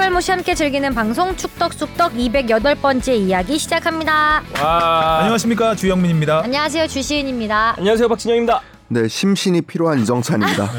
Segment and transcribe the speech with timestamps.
[0.00, 4.42] 털갈모씨 함께 즐기는 방송 축덕숙덕 208번째 이야기 시작합니다.
[4.62, 5.18] 와.
[5.18, 6.42] 안녕하십니까 주영민입니다.
[6.42, 7.74] 안녕하세요 주시은입니다.
[7.76, 8.62] 안녕하세요 박진영입니다.
[8.88, 10.70] 네, 심신이 필요한 이정찬입니다.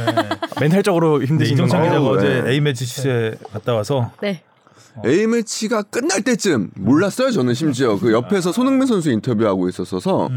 [0.60, 2.00] 멘탈적으로 네, 힘드신 이정찬 건가요?
[2.02, 2.52] 기자가 어제 네.
[2.52, 4.42] A 매치 취재 갔다 와서 네.
[5.06, 7.32] A 매치가 끝날 때쯤 몰랐어요.
[7.32, 10.30] 저는 심지어 그 옆에서 손흥민 선수 인터뷰하고 있었어서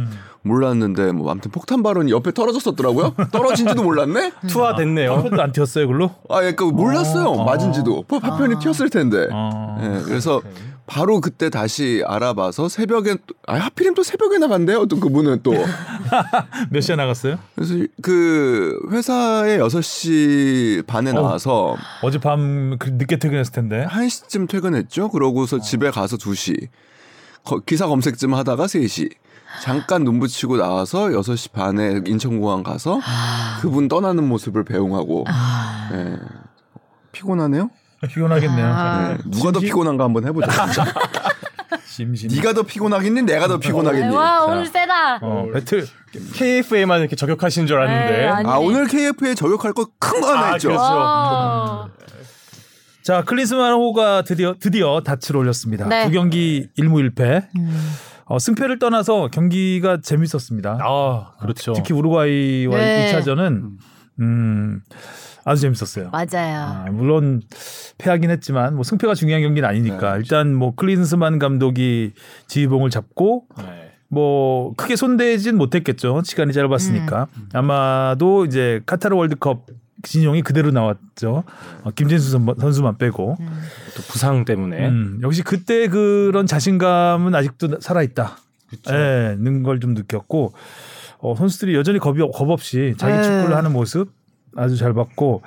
[0.43, 3.15] 몰랐는데 뭐 아무튼 폭탄 발언이 옆에 떨어졌었더라고요.
[3.33, 4.33] 떨어진지도 몰랐네.
[4.49, 5.15] 투하 됐네요.
[5.15, 6.11] 한번도 안 튀었어요, 글로?
[6.29, 7.45] 아, 예, 그 몰랐어요.
[7.45, 9.29] 맞은지도 뭐 파편이 튀었을 텐데.
[9.33, 9.79] 어.
[9.83, 10.41] 예, 그래서
[10.87, 14.85] 바로 그때 다시 알아봐서 새벽에 또- 아 하필이면 또 새벽에 나간대요.
[14.87, 15.53] 또 그분은 또
[16.71, 17.39] 몇 시에 나갔어요?
[17.55, 23.87] 그래서 그 회사에 6시 반에 나와서 어젯밤 그 늦게 퇴근했을 텐데.
[23.89, 25.09] 1시쯤 퇴근했죠.
[25.11, 26.69] 그러고서 집에 가서 2시.
[27.45, 29.11] 거- 기사 검색 좀 하다가 3시.
[29.63, 33.01] 잠깐 눈 붙이고 나와서 6시 반에 인천공항 가서
[33.63, 35.25] 그분 떠나는 모습을 배웅하고.
[35.93, 36.17] 예.
[37.13, 37.71] 피곤하네요?
[38.07, 38.67] 피곤하겠네요.
[38.67, 39.11] 아.
[39.13, 39.19] 예.
[39.31, 40.47] 누가 더 피곤한가 한번 해보자.
[41.87, 42.29] 심심.
[42.31, 43.23] 네가 더 피곤하겠니?
[43.23, 44.15] 내가 더 피곤하겠니?
[44.15, 45.19] 와 오늘 세다.
[45.23, 45.87] 어, 배틀.
[46.35, 48.17] KFA만 이렇게 저격하신 줄 알았는데.
[48.19, 50.69] 네, 아니- 아 오늘 KF에 저격할 거 큰 거 하나 아, 있죠.
[50.69, 50.83] 그렇죠.
[50.83, 51.89] 와.
[53.03, 55.87] 자, 클린스만 호가 드디어 드디어 닻을 올렸습니다.
[55.89, 56.07] 네.
[56.07, 57.47] 두 경기 1무 1패.
[58.27, 60.79] 어, 승패를 떠나서 경기가 재밌었습니다.
[60.83, 61.75] 아 그렇죠.
[61.75, 63.13] 특히 우루과이와 네.
[63.13, 63.73] 2차전은
[64.21, 64.81] 음,
[65.45, 66.11] 아주 재밌었어요.
[66.11, 66.61] 맞아요.
[66.87, 67.43] 아, 물론
[67.99, 72.13] 패하긴 했지만 뭐 승패가 중요한 경기는 아니니까 네, 일단 뭐 클린스만 감독이
[72.47, 73.91] 지휘봉을 잡고 네.
[74.09, 77.49] 뭐 크게 손대진 못했겠죠 시간이 짧았으니까 음.
[77.53, 79.67] 아마도 이제 카타르 월드컵
[80.03, 81.45] 진영이 그대로 나왔죠
[81.83, 83.47] 어, 김진수 선- 선수만 빼고 음.
[83.97, 84.89] 또 부상 때문에.
[84.89, 88.37] 음, 역시 그때 그런 자신감은 아직도 살아 있다.
[88.91, 90.53] 예, 는걸 좀 느꼈고
[91.19, 93.23] 어, 선수들이 여전히 겁이 겁 없이 자기 네.
[93.23, 94.11] 축구를 하는 모습
[94.57, 95.43] 아주 잘 봤고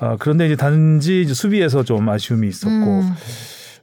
[0.00, 3.14] 어, 그런데 이제 단지 이제 수비에서 좀 아쉬움이 있었고 음.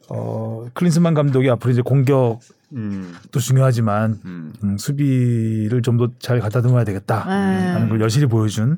[0.09, 2.39] 어, 클린스만 감독이 앞으로 이제 공격도
[2.73, 4.53] 음, 중요하지만 음.
[4.63, 7.67] 음, 수비를 좀 더잘 가다듬어야 되겠다 네.
[7.71, 8.77] 하는 걸 여실히 보여준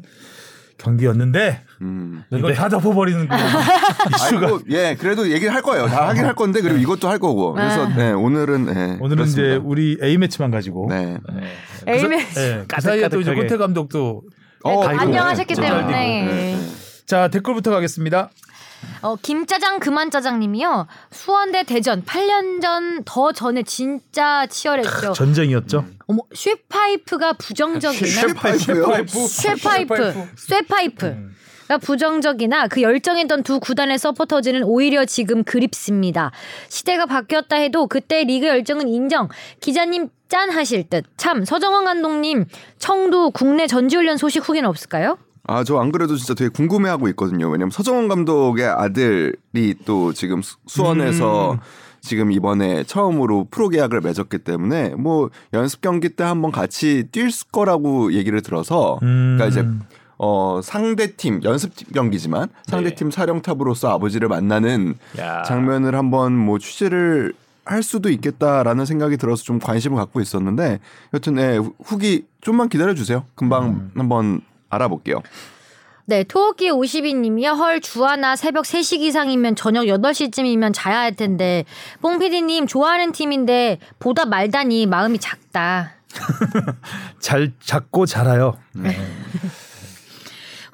[0.77, 2.23] 경기였는데 음.
[2.31, 3.35] 이걸 다 덮어버리는 그
[4.15, 5.85] 이슈가 아이고, 예, 그래도 얘기를 할 거예요.
[5.87, 7.53] 다 하긴 할 건데 그리고 이것도 할 거고.
[7.53, 9.61] 그래서 네, 오늘은 네, 오늘은 이제 그렇습니다.
[9.67, 11.17] 우리 A 매치만 가지고 네.
[11.87, 12.33] A 그, 매치.
[12.33, 13.31] 사- 예, 그 사이에 또 이제.
[13.31, 14.23] 호태 감독도
[14.63, 15.53] 어, 네, 안녕하셨기.
[15.55, 15.87] 때문에.
[15.87, 16.57] 네, 네.
[17.05, 18.29] 자 댓글부터 가겠습니다.
[19.01, 20.87] 어, 김짜장 그만짜장님이요.
[21.11, 25.13] 수원대 대전 8년 전 더 전에 진짜 치열했죠.
[25.13, 25.85] 전쟁이었죠.
[26.07, 29.05] 어머 쇠파이프가 부정적이나 쇠파이프요?
[29.27, 31.15] 쇠파이프 쇠파이프가
[31.77, 36.31] 부정적이나 그 열정했던 두 구단의 서포터즈는 오히려 지금 그립습니다.
[36.69, 39.27] 시대가 바뀌었다 해도 그때 리그 열정은 인정.
[39.59, 41.03] 기자님 짠 하실 듯.
[41.17, 42.45] 참 서정원 감독님
[42.79, 45.17] 청두 국내 전지훈련 소식 후기는 없을까요?
[45.47, 47.47] 아, 저 안 그래도 진짜 되게 궁금해하고 있거든요.
[47.49, 51.59] 왜냐면 서정원 감독의 아들이 또 지금 수- 수원에서
[51.99, 58.13] 지금 이번에 처음으로 프로 계약을 맺었기 때문에 뭐 연습 경기 때 한번 같이 뛸 거라고
[58.13, 59.37] 얘기를 들어서 음.
[59.37, 59.67] 그러니까 이제
[60.23, 65.41] 어 상대 팀 연습 경기지만 상대 팀 사령탑으로서 아버지를 만나는 야.
[65.41, 67.33] 장면을 한번 뭐 취재를
[67.65, 70.79] 할 수도 있겠다라는 생각이 들어서 좀 관심을 갖고 있었는데
[71.15, 73.25] 여튼 네, 후- 후기 좀만 기다려 주세요.
[73.33, 75.23] 금방 한번 알아볼게요.
[76.05, 77.55] 네, 토끼 52님이요.
[77.55, 81.63] 헐, 주하나 새벽 3시 기상이면 저녁 8시쯤이면 자야 할 텐데.
[82.01, 85.91] 뽕피디님, 좋아하는 팀인데, 보다 말다니 마음이 작다.
[87.19, 88.57] 잘 잡고 자라요.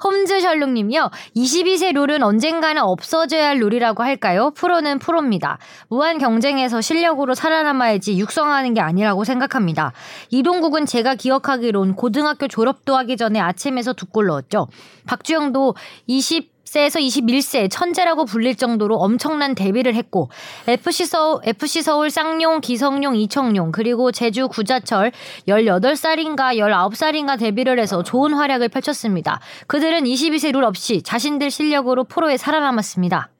[0.02, 1.10] 홈즈 셜룩님이요.
[1.36, 4.50] 22세 룰은 언젠가는 없어져야 할 룰이라고 할까요?
[4.54, 5.58] 프로는 프로입니다.
[5.88, 9.92] 무한 경쟁에서 실력으로 살아남아야지 육성하는 게 아니라고 생각합니다.
[10.30, 14.68] 이동국은 제가 기억하기론 고등학교 졸업도 하기 전에 아침에서 두 골 넣었죠.
[15.06, 15.74] 박주영도
[16.06, 20.30] 20 세에서 21세 천재라고 불릴 정도로 엄청난 데뷔를 했고
[20.66, 25.12] FC 서울, FC 서울 쌍용, 기성용, 이청용 그리고 제주 구자철
[25.48, 29.40] 18살인가 19살인가 데뷔를 해서 좋은 활약을 펼쳤습니다.
[29.66, 33.30] 그들은 22세 룰 없이 자신들 실력으로 프로에 살아남았습니다.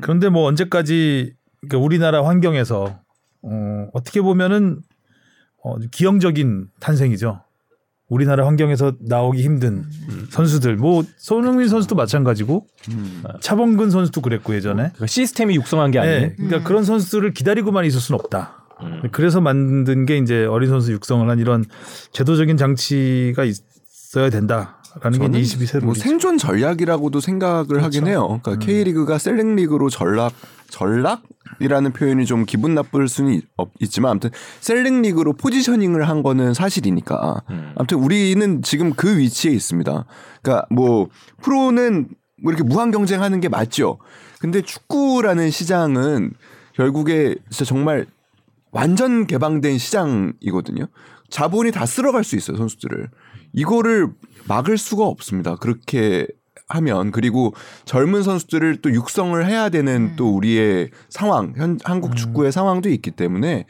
[0.00, 2.98] 그런데 뭐 언제까지 그러니까 우리나라 환경에서
[3.42, 4.80] 어, 어떻게 보면은
[5.62, 7.42] 어, 기형적인 탄생이죠.
[8.08, 9.84] 우리나라 환경에서 나오기 힘든
[10.30, 10.76] 선수들.
[10.76, 12.66] 뭐 손흥민 선수도 마찬가지고
[13.40, 14.76] 차범근 선수도 그랬고 예전에.
[14.84, 16.20] 그러니까 시스템이 육성한 게 아니에요.
[16.20, 18.64] 네, 그러니까 그런 선수들을 기다리고만 있을 수는 없다.
[19.12, 21.64] 그래서 만든 게 이제 어린 선수 육성을 한 이런
[22.12, 25.94] 제도적인 장치가 있어야 된다 라는 게 저는 이제 22세 뭐.
[25.94, 28.40] 생존 전략이라고도 생각을 하긴 해요.
[28.42, 30.32] 그러니까 K리그가 셀렉 리그로 전락
[30.68, 33.44] 전락이라는 표현이 좀 기분 나쁠 수는 있-
[33.80, 34.30] 있지만 아무튼
[34.60, 37.42] 셀렉 리그로 포지셔닝을 한 거는 사실이니까.
[37.76, 40.04] 아무튼 우리는 지금 그 위치에 있습니다.
[40.42, 41.08] 그러니까 뭐
[41.42, 42.08] 프로는
[42.42, 43.98] 뭐 이렇게 무한 경쟁하는 게 맞죠.
[44.40, 46.32] 근데 축구라는 시장은
[46.74, 48.06] 결국에 진짜 정말
[48.70, 50.86] 완전 개방된 시장이거든요.
[51.30, 53.08] 자본이 다 쓸어갈 수 있어요 선수들을.
[53.54, 54.08] 이거를
[54.46, 55.56] 막을 수가 없습니다.
[55.56, 56.26] 그렇게
[56.68, 57.54] 하면 그리고
[57.84, 63.64] 젊은 선수들을 또 육성을 해야 되는 또 우리의 상황, 현 한국 축구의 상황도 있기 때문에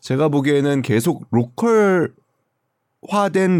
[0.00, 2.12] 제가 보기에는 계속 로컬화된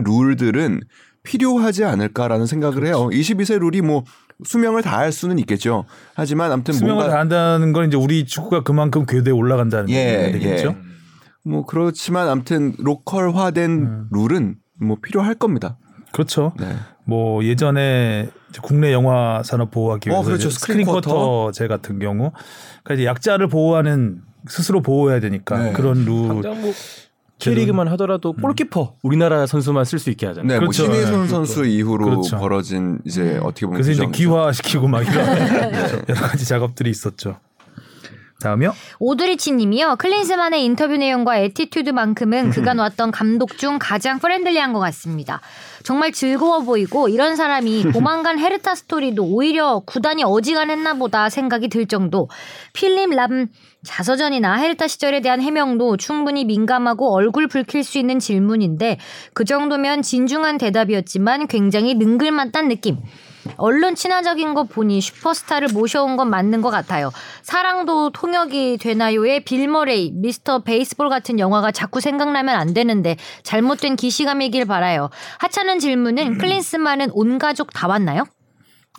[0.05, 0.81] 룰들은
[1.23, 3.09] 필요하지 않을까라는 생각을 해요.
[3.11, 4.05] 22세 룰이 뭐
[4.45, 5.87] 수명을 다할 수는 있겠죠.
[6.15, 10.77] 하지만 아무튼 수명을 뭔가 다한다는 건 이제 우리 축구가 그만큼 궤도에 올라간다는 예, 얘기겠죠.
[11.45, 14.09] 뭐 그렇지만 아무튼 로컬화된 음.
[14.13, 15.79] 룰은 뭐 필요할 겁니다.
[16.13, 16.53] 그렇죠.
[16.59, 16.77] 네.
[17.05, 18.29] 뭐 예전에
[18.63, 20.49] 국내 영화 산업 보호하기 어, 위해서 그렇죠.
[20.49, 22.33] 이제 스크린 스크린 쿼터제 같은 경우
[22.83, 25.73] 그러니까 이제 약자를 보호하는 스스로 보호해야 되니까 네.
[25.73, 26.43] 그런 룰뭐
[27.39, 30.49] K리그만 하더라도 골키퍼 우리나라 선수만 쓸 수 있게 하잖아요.
[30.49, 30.87] 네, 그렇죠.
[30.87, 32.39] 뭐 신의손 네, 선수 이후로 그렇죠.
[32.39, 34.17] 벌어진 이제 어떻게 보면 그래서 이제 규정이죠.
[34.17, 35.27] 귀화시키고 막 이런
[36.09, 37.37] 여러 가지 작업들이 있었죠.
[38.45, 38.75] 다음이요.
[39.01, 39.97] 오드리치 님이요.
[39.97, 45.41] 클린스만의 인터뷰 내용과 attitude만큼은 그간 봤던 감독 중 가장 friendly한 것 같습니다.
[45.83, 52.29] 정말 즐거워 보이고 이런 사람이 도망간 헤르타 스토리도 오히려 구단이 어지간했나 보다 생각이 들 정도
[52.73, 53.49] 필립 람
[53.85, 58.99] 자서전이나 헤르타 시절에 대한 해명도 충분히 민감하고 얼굴 붉힐 수 있는 질문인데
[59.35, 62.99] 그 정도면 진중한 대답이었지만 굉장히 능글맞단 느낌.
[63.57, 67.11] 언론 친화적인 거 보니 슈퍼스타를 모셔온 건 맞는 것 같아요.
[67.43, 74.65] 사랑도 통역이 되나요의 빌 머레이, 미스터 베이스볼 같은 영화가 자꾸 생각나면 안 되는데 잘못된 기시감이길
[74.67, 75.11] 바라요.
[75.39, 78.25] 하찮은 질문은 클린스만은 온 가족 다 왔나요?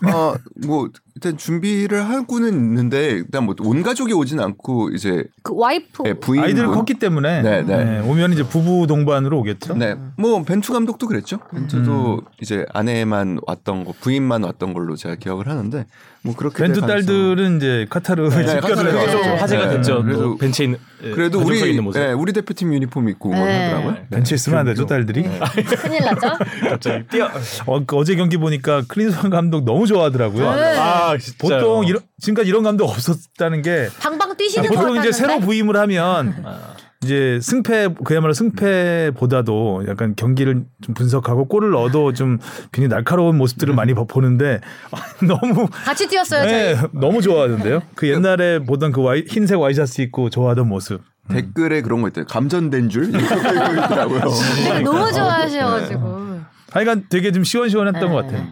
[0.05, 6.03] 어, 뭐 일단 준비를 하고는 있는데 일단 뭐 온 가족이 오진 않고 이제 그 와이프
[6.03, 7.83] 네, 부인 아이들을 컸기 때문에 네, 네.
[7.85, 9.75] 네, 오면 이제 부부 동반으로 오겠죠.
[9.75, 11.39] 네, 뭐 벤투 감독도 그랬죠.
[11.51, 12.21] 벤투도 음.
[12.41, 15.85] 이제 아내만 왔던 거, 부인만 왔던 걸로 제가 기억을 하는데
[16.21, 19.35] 뭐 그렇게 될 벤투 딸들은 이제 카타르 네, 집결을 카타르에 좀 네.
[19.37, 19.75] 화제가 네.
[19.77, 20.03] 됐죠.
[20.03, 21.99] 그래도- 또 벤치에 있는 예, 그래도 우리 있는 모습.
[21.99, 23.91] 네, 우리 대표팀 유니폼 입고 응원하더라고요.
[23.93, 24.07] 네.
[24.09, 25.23] 벤치에 있으면 안 되죠 딸들이.
[25.77, 26.27] 큰일 났죠?
[26.69, 27.29] 갑자기 뛰어.
[27.67, 30.55] 어, 그 어제 경기 보니까 클린스만 감독 너무 좋아하더라고요.
[30.55, 30.75] 네.
[31.11, 31.37] 아, 진짜.
[31.39, 35.77] 보통 이런 지금까지 이런 감독 없었다는 게 방방 뛰시는 것 보통 같았는데 이제 새로 부임을
[35.77, 36.43] 하면
[37.03, 42.39] 이제 승패 그야말로 승패보다도 약간 경기를 좀 분석하고 골을 넣어도 좀
[42.71, 44.59] 굉장히 날카로운 모습들을 많이 보는데
[45.27, 46.87] 너무 같이 뛰었어요 네, 저희.
[46.93, 47.81] 너무 좋아하던데요.
[47.95, 51.01] 그 옛날에 보던 그 와이, 흰색 와이셔츠 입고 좋아하던 모습.
[51.29, 52.25] 댓글에 그런 거 있대요.
[52.25, 54.21] 감전된 줄 있더라고요.
[54.69, 56.25] 네, 너무 좋아하셔가지고.
[56.71, 58.07] 하여간 되게 좀 시원시원했던 네.
[58.07, 58.47] 것 같아요.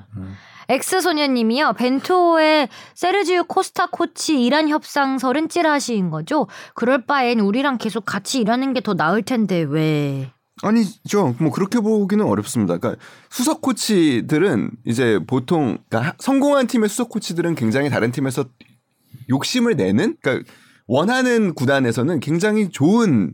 [0.70, 1.74] 엑스 소녀님이요.
[1.74, 6.48] 벤토의 세르지오 코스타 코치 이란 협상설은 찌라시인 거죠.
[6.76, 10.30] 그럴 바엔 우리랑 계속 같이 일하는 게 더 나을 텐데 왜?
[10.62, 11.36] 아니죠.
[11.40, 12.78] 뭐 그렇게 보기는 어렵습니다.
[12.78, 18.46] 그러니까 수석 코치들은 이제 보통 그러니까 성공한 팀의 수석 코치들은 굉장히 다른 팀에서
[19.30, 20.50] 욕심을 내는 그러니까
[20.88, 23.34] 원하는 구단에서는 굉장히 좋은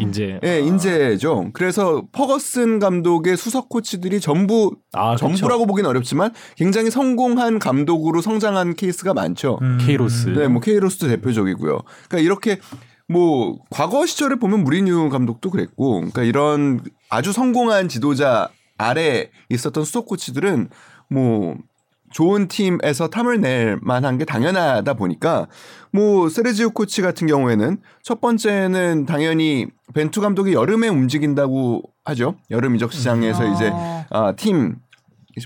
[0.00, 1.50] 인제 예, 인재죠.
[1.52, 5.16] 그래서 퍼거슨 감독의 수석 코치들이 전부 아.
[5.16, 9.58] 전부라고 보기는 어렵지만 굉장히 성공한 감독으로 성장한 케이스가 많죠.
[9.62, 9.78] 음.
[9.80, 10.28] 케이로스.
[10.30, 11.80] 네, 뭐 케이로스도 대표적이고요.
[12.08, 12.58] 그러니까 이렇게
[13.08, 20.06] 뭐 과거 시절에 보면 무리뉴 감독도 그랬고, 그러니까 이런 아주 성공한 지도자 아래 있었던 수석
[20.06, 20.68] 코치들은
[21.10, 21.56] 뭐
[22.10, 25.46] 좋은 팀에서 탐을 낼 만한 게 당연하다 보니까
[25.92, 32.36] 뭐 세르지오 코치 같은 경우에는 첫 번째는 당연히 벤투 감독이 여름에 움직인다고 하죠.
[32.50, 33.54] 여름 이적 시장에서 음.
[33.54, 34.04] 이제 어.
[34.10, 34.76] 아, 팀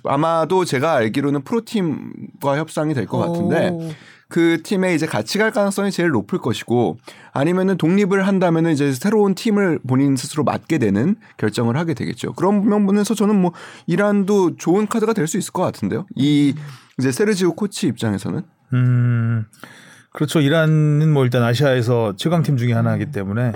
[0.05, 3.91] 아마도 제가 알기로는 프로팀과 협상이 될 것 같은데 오.
[4.33, 6.97] 그 팀에 이제 같이 갈 가능성이 제일 높을 것이고
[7.33, 12.33] 아니면은 독립을 한다면은 이제 새로운 팀을 본인 스스로 맡게 되는 결정을 하게 되겠죠.
[12.33, 13.53] 그런 면에서 저는 뭐
[13.87, 16.07] 이란도 좋은 카드가 될 수 있을 것 같은데요.
[16.17, 16.55] 이
[16.99, 19.45] 이제 세르지오 코치 입장에서는 음,
[20.13, 20.41] 그렇죠.
[20.41, 23.53] 이란은 뭐 일단 아시아에서 최강팀 중에 하나이기 때문에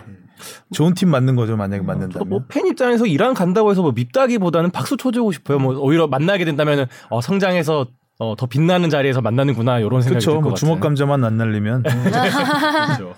[0.74, 1.56] 좋은 팀 맞는 거죠.
[1.56, 2.28] 만약에 맞는다면.
[2.28, 5.58] 뭐팬 입장에서 이란 간다고 해서 뭐 밉다기보다는 박수 쳐주고 싶어요.
[5.58, 7.86] 뭐 오히려 만나게 된다면은 어, 성장해서
[8.18, 10.30] 어, 더 빛나는 자리에서 만나는구나 이런 생각이 그렇죠.
[10.30, 10.58] 들것 뭐 같아요.
[10.58, 13.14] 주먹 감자만 안 날리면 그렇죠.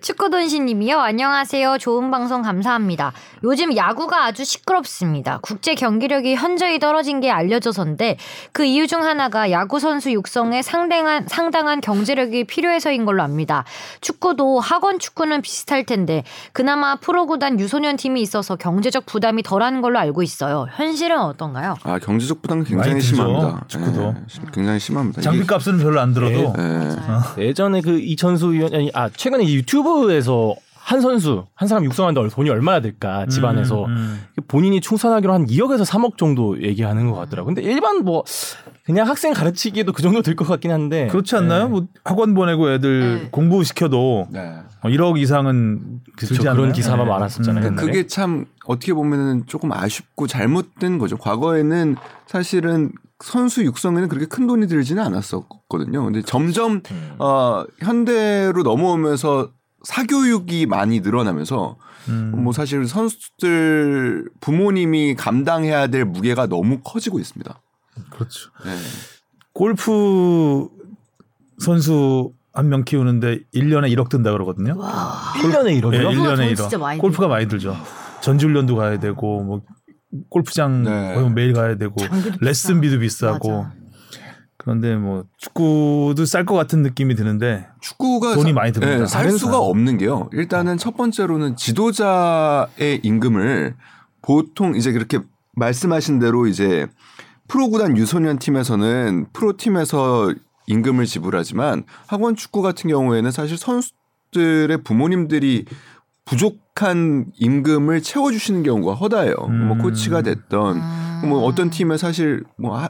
[0.00, 0.98] 축구돈신님이요.
[0.98, 1.76] 안녕하세요.
[1.78, 3.12] 좋은 방송 감사합니다.
[3.44, 5.38] 요즘 야구가 아주 시끄럽습니다.
[5.42, 8.16] 국제 경기력이 현저히 떨어진 게 알려져서인데
[8.52, 13.64] 그 이유 중 하나가 야구 선수 육성에 상당한 상당한 경제력이 필요해서인 걸로 압니다.
[14.00, 20.22] 축구도 학원 축구는 비슷할 텐데 그나마 프로구단 유소년 팀이 있어서 경제적 부담이 덜한 걸로 알고
[20.22, 20.66] 있어요.
[20.76, 21.76] 현실은 어떤가요?
[21.82, 23.16] 아 경제적 부담은 굉장히 많이 들죠.
[23.16, 23.64] 심합니다.
[23.68, 24.02] 축구도.
[24.02, 25.20] 예, 심- 굉장히 심합니다.
[25.20, 26.62] 장비 값은 별로 안 들어도 이게-
[27.38, 27.46] 예.
[27.48, 30.54] 예전에 그 이천수 위원 아니 아 최근에 유튜브 에서
[30.90, 34.20] 한 선수 한 사람 육성하는데 돈이 얼마나 들까 집안에서 음, 음.
[34.48, 37.46] 본인이 충산하기로 한 2억에서 3억 정도 얘기하는 것 같더라고.
[37.46, 38.24] 근데 일반 뭐
[38.84, 41.68] 그냥 학생 가르치기에도 그 정도 들것 같긴 한데 그렇지 않나요?
[41.68, 43.28] 뭐 학원 보내고 애들 네.
[43.30, 44.54] 공부 시켜도 네.
[44.82, 46.72] 1억 이상은 그쵸, 들지 그런 않나요?
[46.72, 47.12] 기사만 네.
[47.12, 47.68] 많았었잖아요.
[47.68, 47.76] 음.
[47.76, 51.18] 그게 참 어떻게 보면은 조금 아쉽고 잘못된 거죠.
[51.18, 52.90] 과거에는 사실은
[53.22, 56.02] 선수 육성에는 그렇게 큰 돈이 들지는 않았었거든요.
[56.04, 57.14] 근데 점점 음.
[57.18, 59.50] 어, 현대로 넘어오면서
[59.82, 61.76] 사교육이 많이 늘어나면서
[62.08, 62.32] 음.
[62.44, 67.60] 뭐 사실 선수들 부모님이 감당해야 될 무게가 너무 커지고 있습니다.
[68.10, 68.50] 그렇죠.
[68.64, 68.70] 네.
[69.52, 70.68] 골프
[71.58, 74.76] 선수 한 명 키우는데 1년에 1억 든다 그러거든요.
[74.76, 75.32] 와.
[75.36, 75.90] 1년에 1억이요?
[75.90, 76.56] 네, 골프가 1년에 돈 1억.
[76.56, 77.76] 진짜 많이 골프가 많이 들죠.
[78.22, 79.62] 전지훈련도 가야 되고 뭐
[80.28, 81.14] 골프장 네.
[81.14, 81.94] 거의 매일 가야 되고
[82.40, 83.72] 레슨비도 비싸고 맞아.
[84.62, 88.98] 그런데 뭐 축구도 쌀 것 같은 느낌이 드는데 축구가 돈이 사- 많이 듭니다.
[88.98, 89.62] 네, 살 수가 사람.
[89.68, 90.28] 없는 게요.
[90.32, 93.74] 일단은 첫 번째로는 지도자의 임금을
[94.22, 95.20] 보통 이제 그렇게
[95.56, 96.86] 말씀하신 대로 이제
[97.48, 100.32] 프로구단 유소년 팀에서는 프로 팀에서
[100.66, 105.64] 임금을 지불하지만 학원 축구 같은 경우에는 사실 선수들의 부모님들이
[106.26, 109.34] 부족한 임금을 채워주시는 경우가 허다해요.
[109.48, 109.68] 음.
[109.68, 111.28] 뭐 코치가 됐던 음.
[111.28, 112.88] 뭐 어떤 팀에 사실 뭐 하-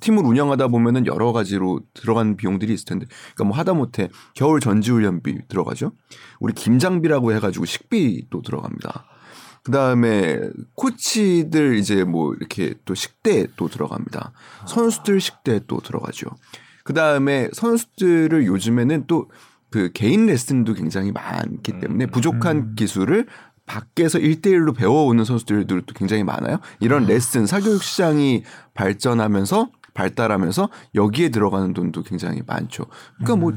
[0.00, 5.92] 팀을 운영하다 보면은 여러 가지로 들어가는 비용들이 있을 텐데, 그러니까 뭐 하다못해 겨울 전지훈련비 들어가죠.
[6.40, 9.04] 우리 김장비라고 해가지고 식비도 들어갑니다.
[9.64, 10.40] 그 다음에
[10.74, 14.32] 코치들 이제 뭐 이렇게 또 식대 또 들어갑니다.
[14.66, 16.28] 선수들 식대 또 들어가죠.
[16.84, 19.28] 그 다음에 선수들을 요즘에는 또
[19.70, 23.26] 그 개인 레슨도 굉장히 많기 때문에 부족한 기술을
[23.66, 26.58] 밖에서 1대1로 배워오는 선수들도 또 굉장히 많아요.
[26.80, 32.86] 이런 레슨, 사교육 시장이 발전하면서 발달하면서 여기에 들어가는 돈도 굉장히 많죠.
[33.16, 33.52] 그러니까 뭐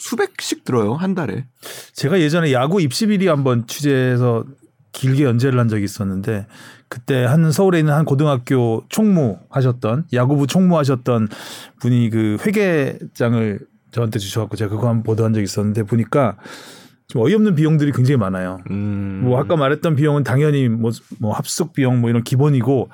[0.00, 1.44] 수백씩 들어요, 한 달에.
[1.92, 4.44] 제가 예전에 야구 입시 비리 한번 취재해서
[4.92, 6.46] 길게 연재를 한 적이 있었는데
[6.88, 11.28] 그때 한 서울에 있는 한 고등학교 총무 하셨던 야구부 총무 하셨던
[11.80, 16.36] 분이 그 회계장을 저한테 주셔갖고 제가 그거 한번 보도한 적이 있었는데 보니까
[17.08, 18.58] 좀 어이없는 비용들이 굉장히 많아요.
[18.70, 19.20] 음.
[19.24, 22.88] 뭐 아까 말했던 비용은 당연히 뭐, 뭐 합숙 비용 뭐 이런 기본이고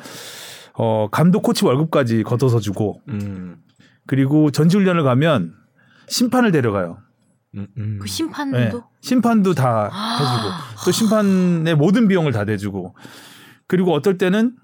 [0.79, 3.57] 어 감독 코치 월급까지 걷어서 주고 음.
[4.07, 5.53] 그리고 전지훈련을 가면
[6.07, 6.99] 심판을 데려가요.
[7.57, 7.99] 음, 음.
[8.01, 8.71] 그 심판도 네.
[9.01, 9.85] 심판도 다
[10.19, 12.95] 해주고 또 심판의 모든 비용을 다 대주고
[13.67, 14.55] 그리고 어떨 때는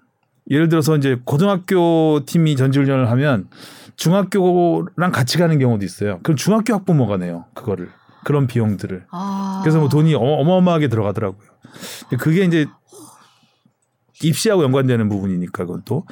[0.51, 3.49] 예를 들어서 이제 고등학교 팀이 전지훈련을 하면
[3.97, 6.21] 중학교랑 같이 가는 경우도 있어요.
[6.23, 7.89] 그럼 중학교 학부모가 내요 그거를
[8.25, 9.07] 그런 비용들을.
[9.11, 9.61] 아.
[9.63, 11.49] 그래서 뭐 돈이 어- 어마어마하게 들어가더라고요.
[12.19, 12.67] 그게 이제
[14.23, 16.05] 입시하고 연관되는 부분이니까 그건 또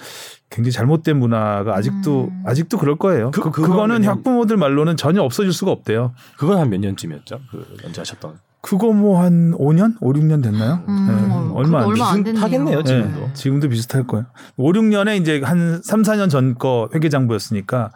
[0.50, 2.42] 굉장히 잘못된 문화가 아직도 음.
[2.46, 3.30] 아직도 그럴 거예요.
[3.30, 6.12] 그- 그, 왜냐면- 학부모들 말로는 전혀 없어질 수가 없대요.
[6.36, 7.40] 그건 한 몇 년쯤이었죠?
[7.50, 8.38] 그 연재하셨던.
[8.60, 10.84] 그거 뭐 한 5년, 5, 6년 됐나요?
[10.88, 12.44] 음, 네, 어, 얼마 안 얼마 안 됐- 됐네요.
[12.44, 13.20] 하겠네요, 지금도.
[13.20, 14.26] 네, 지금도 비슷할 거예요.
[14.56, 17.90] 5, 6년에 이제 한 3, 4년 전 거 회계장부였으니까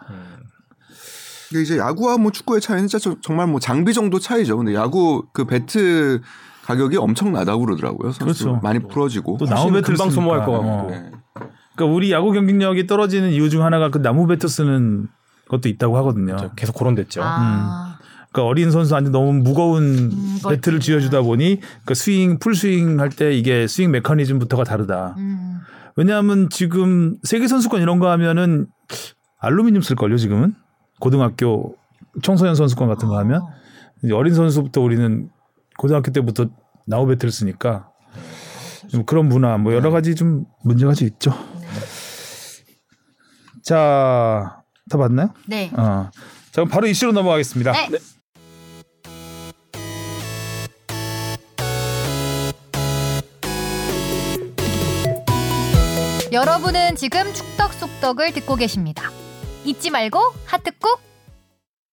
[1.49, 4.57] 근데 이제 야구와 뭐 축구의 차이는 진짜 저- 정말 뭐 장비 정도 차이죠.
[4.57, 6.21] 근데 야구 그 배트
[6.67, 8.11] 가격이 엄청나다고 그러더라고요.
[8.11, 8.59] 선수 그렇죠.
[8.61, 9.37] 많이 부러지고.
[9.37, 10.75] 또 나무 배트를 금방 소모할 것 쓰니까.
[10.75, 10.87] 같고.
[10.87, 10.91] 어.
[10.91, 11.11] 네.
[11.75, 15.07] 그러니까 우리 야구 경기력이 떨어지는 이유 중 하나가 그 나무 배트 쓰는
[15.47, 16.35] 것도 있다고 하거든요.
[16.37, 17.21] 저 계속 거론됐죠.
[17.23, 17.97] 아.
[18.31, 23.33] 그러니까 어린 선수한테 너무 무거운 음, 배트를 쥐어주다 보니 그 스윙 풀 스윙 할 때
[23.33, 25.15] 이게 스윙 메커니즘부터가 다르다.
[25.17, 25.59] 음.
[25.95, 28.67] 왜냐하면 지금 세계 선수권 이런 거 하면은
[29.39, 30.53] 알루미늄 쓸 걸요 지금은
[30.99, 31.75] 고등학교
[32.21, 33.47] 청소년 선수권 같은 거 하면 어.
[34.03, 35.29] 이제 어린 선수부터 우리는
[35.77, 36.47] 고등학교 때부터
[36.85, 37.89] 나우 배트를 쓰니까
[38.89, 41.33] 좀 그런 문화 뭐 여러 가지 좀 문제가 좀 있죠.
[43.63, 45.33] 자, 다 봤나요?
[45.45, 45.69] 네.
[45.73, 46.09] 어.
[46.51, 47.73] 자, 그럼 바로 이슈로 넘어가겠습니다.
[47.89, 47.97] 네.
[56.31, 59.11] 여러분은 지금 축덕 속덕을 듣고 계십니다.
[59.65, 61.06] 잊지 말고 하트 꾹.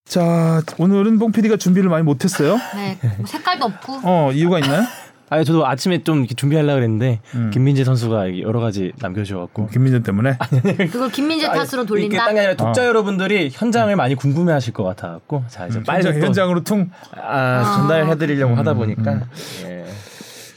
[0.04, 2.58] 자, 오늘은 봉 PD가 준비를 많이 못했어요.
[2.74, 2.98] 네.
[3.16, 4.00] 뭐 색깔도 없고.
[4.04, 4.82] 어, 이유가 있나요?
[5.30, 7.50] 아니 저도 아침에 좀 이렇게 준비하려고 그랬는데 음.
[7.52, 10.36] 김민재 선수가 여러 가지 남겨주셔갖고 김민재 때문에.
[10.92, 12.26] 그걸 김민재 탓으로 이게 돌린다.
[12.26, 12.86] 딴게 아니라 독자 어.
[12.86, 16.90] 여러분들이 현장을 많이 궁금해하실 것 같아갖고 자 이제 빨리 현장, 또 현장 으로 퉁.
[17.16, 19.22] 아, 전달해드리려고 하다 음, 보니까 음.
[19.64, 19.84] 예.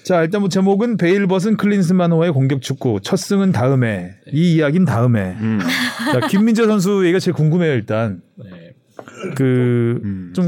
[0.04, 3.00] 자, 일단 뭐 제목은 베일벗은 클린스만호의 공격 축구.
[3.02, 4.12] 첫 승은 다음에.
[4.32, 5.36] 이 이야기는 다음에.
[5.40, 5.60] 음.
[6.14, 8.22] 자, 김민재 선수 얘기가 제일 궁금해요, 일단.
[8.38, 8.67] 네.
[9.36, 10.34] 그, 음.
[10.36, 10.48] 좀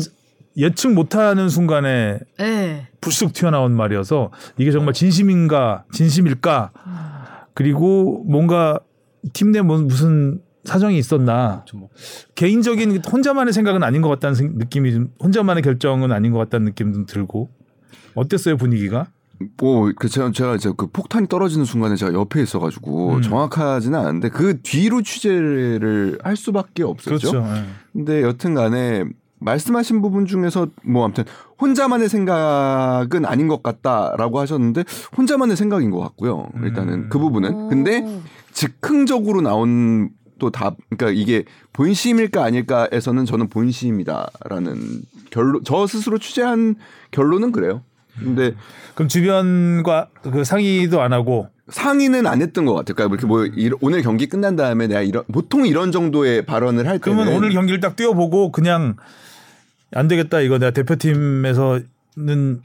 [0.58, 2.88] 예측 못하는 순간에 네.
[3.02, 6.72] 불쑥 튀어나온 말이어서 이게 정말 진심인가, 진심일까.
[7.54, 8.80] 그리고 뭔가
[9.34, 11.64] 팀 내 무슨 사정이 있었나.
[11.66, 11.90] 좀 뭐,
[12.36, 16.94] 개인적인 혼자만의 생각은 아닌 것 같다는 생- 느낌이 좀, 혼자만의 결정은 아닌 것 같다는 느낌
[16.94, 17.50] 좀 들고.
[18.16, 19.08] 어땠어요 분위기가?
[19.58, 23.22] 뭐, 그, 제가, 제가 이제 그 폭탄이 떨어지는 순간에 제가 옆에 있어가지고 음.
[23.22, 27.32] 정확하지는 않은데 그 뒤로 취재를 할 수밖에 없었죠.
[27.32, 27.48] 그렇죠.
[27.56, 27.64] 예.
[27.94, 29.06] 근데 여튼 간에
[29.40, 31.24] 말씀하신 부분 중에서 뭐 아무튼
[31.62, 34.84] 혼자만의 생각은 아닌 것 같다라고 하셨는데
[35.18, 36.50] 혼자만의 생각인 것 같고요.
[36.62, 37.10] 일단은 음.
[37.10, 37.70] 그 부분은.
[37.70, 41.44] 근데 즉흥적으로 나온 또 답, 그러니까 이게
[41.74, 46.76] 본심일까 아닐까에서는 저는 본심이다라는 결론, 저 스스로 취재한
[47.12, 47.84] 결론은 그래요.
[48.24, 48.54] 근데
[48.96, 52.96] 그럼 주변과 그 상의도 안 하고 상의는 안 했던 것 같아요.
[52.96, 57.00] 그러니까 이렇게 뭐 이- 오늘 경기 끝난 다음에 내가 이런 보통 이런 정도의 발언을 할
[57.00, 58.96] 때는 그러면 오늘 경기를 딱 뛰어보고 그냥
[59.94, 62.62] 안 되겠다 이거 내가 대표팀에서는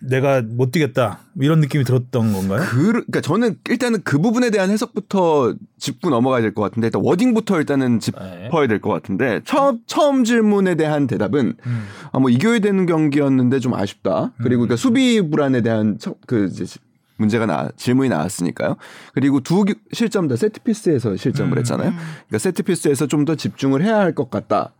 [0.00, 2.60] 내가 못 뛰겠다 이런 느낌이 들었던 건가요?
[2.68, 7.58] 그, 그러니까 저는 일단은 그 부분에 대한 해석부터 짚고 넘어가야 될 것 같은데 일단 워딩부터
[7.58, 11.84] 일단은 짚어야 될 것 같은데 처음 처음 질문에 대한 대답은 음.
[12.12, 14.32] 아, 뭐 이겨야 되는 경기였는데 좀 아쉽다.
[14.38, 16.78] 그리고 그러니까 수비 불안에 대한 첫- 그 이제 지-
[17.18, 18.76] 문제가 나 질문이 나왔으니까요.
[19.14, 21.58] 그리고 두 기- 실점 다 세트피스에서 실점을 음.
[21.58, 21.90] 했잖아요.
[22.28, 24.72] 그러니까 세트피스에서 좀 더 집중을 해야 할 것 같다.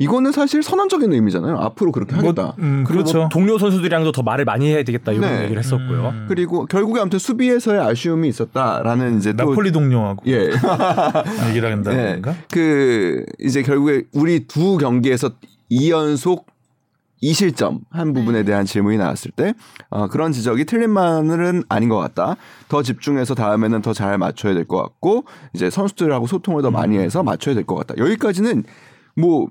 [0.00, 1.56] 이거는 사실 선언적인 의미잖아요.
[1.58, 2.54] 앞으로 그렇게 뭐, 하겠다.
[2.60, 3.18] 음, 그리고 그렇죠.
[3.18, 5.42] 뭐 동료 선수들이랑도 더 말을 많이 해야 되겠다 이런 네.
[5.44, 6.08] 얘기를 했었고요.
[6.10, 6.26] 음.
[6.28, 10.50] 그리고 결국에 아무튼 수비에서의 아쉬움이 있었다라는 이제 또 나폴리 동료하고 예.
[11.50, 12.12] 얘기를 한다는 네.
[12.20, 12.34] 건가?
[12.50, 15.32] 그 이제 결국에 우리 두 경기에서
[15.70, 16.44] 2연속
[17.20, 19.52] 2실점 한 부분에 대한 질문이 나왔을 때
[19.90, 22.36] 어, 그런 지적이 틀린 말은 아닌 것 같다.
[22.68, 25.24] 더 집중해서 다음에는 더 잘 맞춰야 될 것 같고
[25.54, 27.94] 이제 선수들하고 소통을 더 많이 해서 맞춰야 될 것 같다.
[27.98, 28.62] 여기까지는
[29.16, 29.48] 뭐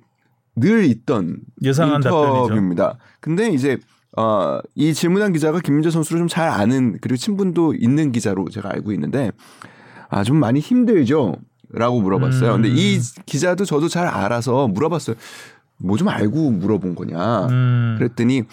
[0.57, 2.01] 늘 있던 예상한
[2.47, 2.97] 인터뷰입니다.
[3.19, 3.77] 근데 이제
[4.17, 8.91] 어, 이 질문한 기자가 김민재 선수를 좀 잘 아는 그리고 친분도 있는 기자로 제가 알고
[8.93, 9.31] 있는데
[10.09, 11.35] 아 좀 많이 힘들죠?
[11.69, 12.53] 라고 물어봤어요.
[12.53, 15.15] 근데 이 기자도 저도 잘 알아서 물어봤어요.
[15.79, 17.47] 뭐 좀 알고 물어본 거냐.
[17.47, 17.95] 음.
[17.99, 18.43] 그랬더니 아,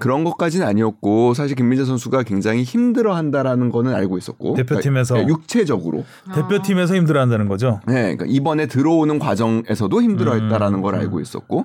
[0.00, 5.14] 그런 것까지는 아니었고 사실 김민재 선수가 굉장히 힘들어 한다라는 거는 알고 있었고 대표팀에서.
[5.14, 7.80] 그러니까 육체적으로 대표팀에서 힘들어한다는 거죠.
[7.86, 11.64] 네, 그러니까 이번에 들어오는 과정에서도 힘들어했다라는 걸 알고 있었고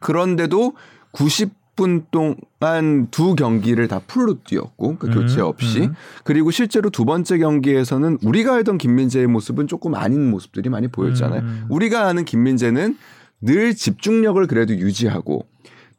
[0.00, 0.72] 그런데도
[1.12, 5.94] 90분 동안 두 경기를 다 풀로 뛰었고 그 교체 없이 음.
[6.24, 11.40] 그리고 실제로 두 번째 경기에서는 우리가 알던 김민재의 모습은 조금 아닌 모습들이 많이 보였잖아요.
[11.42, 11.66] 음.
[11.68, 12.96] 우리가 아는 김민재는
[13.40, 15.46] 늘 집중력을 그래도 유지하고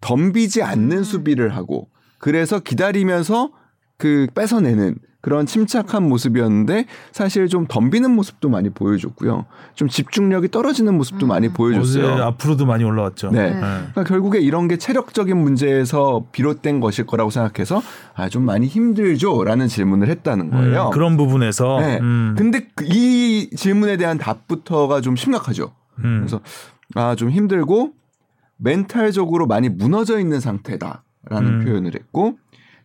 [0.01, 3.51] 덤비지 않는 수비를 하고 그래서 기다리면서
[3.97, 9.45] 그 뺏어내는 그런 침착한 모습이었는데 사실 좀 덤비는 모습도 많이 보여줬고요.
[9.75, 12.23] 좀 집중력이 떨어지는 모습도 많이 어제 보여줬어요.
[12.23, 13.31] 앞으로도 많이 올라왔죠.
[13.31, 13.49] 네.
[13.51, 13.59] 네.
[13.59, 17.81] 그러니까 결국에 이런 게 체력적인 문제에서 비롯된 것일 거라고 생각해서
[18.15, 20.85] 아 좀 많이 힘들죠라는 질문을 했다는 거예요.
[20.85, 21.99] 음, 그런 부분에서 네.
[21.99, 25.73] 음, 근데 그이 질문에 대한 답부터가 좀 심각하죠.
[26.05, 26.19] 음.
[26.21, 26.39] 그래서
[26.95, 27.91] 아 좀 힘들고
[28.60, 31.02] 멘탈적으로 많이 무너져 있는 상태다라는
[31.62, 31.65] 음.
[31.65, 32.38] 표현을 했고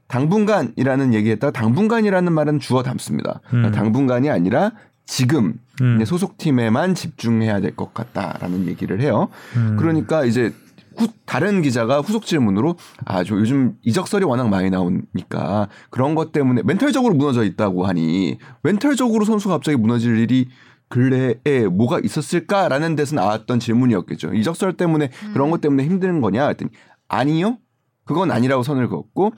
[0.08, 1.50] 당분간이라는 얘기했다.
[1.50, 3.40] 당분간이라는 말은 주어 담습니다.
[3.48, 3.72] 그러니까 음.
[3.72, 4.72] 당분간이 아니라
[5.06, 6.02] 지금 음.
[6.04, 9.28] 소속팀에만 집중해야 될 것 같다라는 얘기를 해요.
[9.56, 9.76] 음.
[9.78, 10.52] 그러니까 이제
[10.96, 16.62] 후, 다른 기자가 후속 질문으로 아, 저 요즘 이적설이 워낙 많이 나오니까 그런 것 때문에
[16.64, 20.48] 멘탈적으로 무너져 있다고 하니 멘탈적으로 선수가 갑자기 무너질 일이
[20.94, 24.32] 근래에 뭐가 있었을까라는 데서 나왔던 질문이었겠죠.
[24.32, 26.70] 이적설 때문에 그런 것 때문에 힘든 거냐 했더니
[27.08, 27.58] 아니요.
[28.04, 29.32] 그건 아니라고 선을 그었고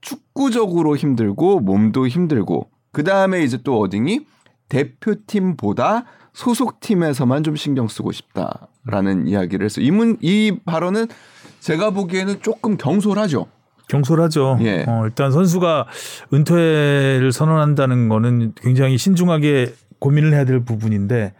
[0.00, 4.26] 축구적으로 힘들고 몸도 힘들고 그 다음에 이제 또 어딩이
[4.68, 9.84] 대표팀보다 소속팀에서만 좀 신경 쓰고 싶다라는 이야기를 했어요.
[9.84, 11.08] 이, 문, 이 발언은
[11.58, 13.48] 제가 보기에는 조금 경솔하죠.
[13.88, 14.58] 경솔하죠.
[14.62, 14.84] 예.
[14.86, 15.88] 어, 일단 선수가
[16.32, 21.32] 은퇴를 선언한다는 거는 굉장히 신중하게 고민을 해야 될 부분인데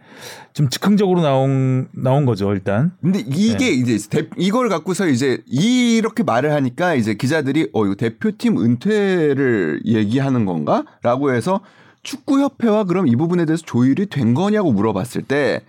[0.53, 2.93] 좀 즉흥적으로 나온 나온 거죠 일단.
[3.01, 8.57] 근데 이게 이제 대- 이걸 갖고서 이제 이렇게 말을 하니까 이제 기자들이 어 이거 대표팀
[8.57, 11.59] 은퇴를 얘기하는 건가라고 해서
[12.03, 15.61] 축구협회와 그럼 이 부분에 대해서 조율이 된 거냐고 물어봤을 때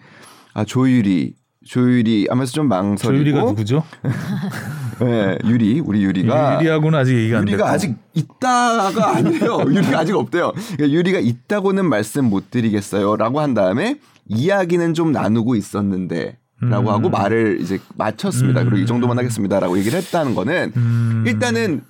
[0.57, 3.83] 아 조율이 조율이 하면서 좀 망설이고 조유리가 누구죠?
[5.01, 7.53] 네, 유리 우리 유리가 유리하고는 아직 얘기가 안 됐고.
[7.55, 9.65] 유리가 아직 있다가 아니에요.
[9.73, 10.53] 유리가 아직 없대요.
[10.77, 16.95] 그러니까 유리가 있다고는 말씀 못 드리겠어요라고 한 다음에 이야기는 좀 나누고 있었는데 라고 음.
[16.95, 18.63] 하고 말을 이제 마쳤습니다.
[18.63, 18.71] 음.
[18.71, 21.25] 그리고 이 정도만 하겠습니다라고 얘기를 했다는 거는 음.
[21.27, 21.83] 일단은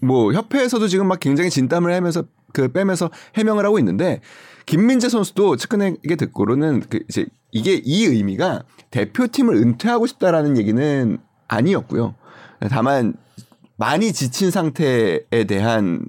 [0.00, 4.20] 뭐 협회에서도 지금 막 굉장히 진땀을 하면서 그 빼면서 해명을 하고 있는데
[4.66, 12.14] 김민재 선수도 측근에게 듣고로는 그 이제 이게 이 의미가 대표팀을 은퇴하고 싶다라는 얘기는 아니었고요.
[12.70, 13.14] 다만
[13.76, 16.04] 많이 지친 상태에 대한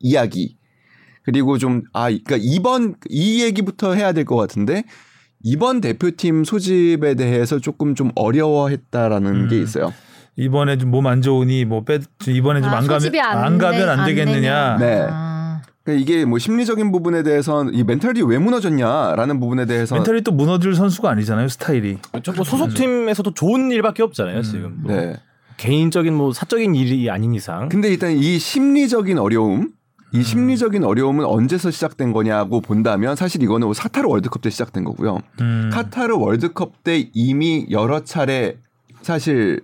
[0.00, 0.56] 이야기
[1.24, 4.84] 그리고 좀 아 그러니까 이번 이 얘기부터 해야 될 것 같은데
[5.42, 9.48] 이번 대표팀 소집에 대해서 조금 좀 어려워했다라는 음.
[9.48, 9.92] 게 있어요.
[10.36, 13.80] 이번에 좀 몸 안 좋으니 뭐 빼, 이번에 좀 아, 안 가면 소집이 안안 가면
[13.80, 14.76] 되- 안 되겠느냐.
[14.78, 15.06] 네.
[15.10, 15.27] 아.
[15.88, 20.74] 그러니까 이게 뭐 심리적인 부분에 대해서는 이 멘탈이 왜 무너졌냐라는 부분에 대해서 멘탈이 또 무너질
[20.74, 21.96] 선수가 아니잖아요 스타일이.
[22.22, 24.82] 저뭐 소속팀에서도 좋은 일밖에 없잖아요 지금.
[24.82, 25.16] 뭐 네.
[25.56, 27.70] 개인적인 뭐 사적인 일이 아닌 이상.
[27.70, 29.70] 근데 일단 이 심리적인 어려움,
[30.12, 35.20] 이 심리적인 어려움은 언제서 시작된 거냐고 본다면 사실 이거는 사타르 월드컵 때 시작된 거고요.
[35.40, 35.70] 음.
[35.72, 38.58] 카타르 월드컵 때 이미 여러 차례
[39.00, 39.62] 사실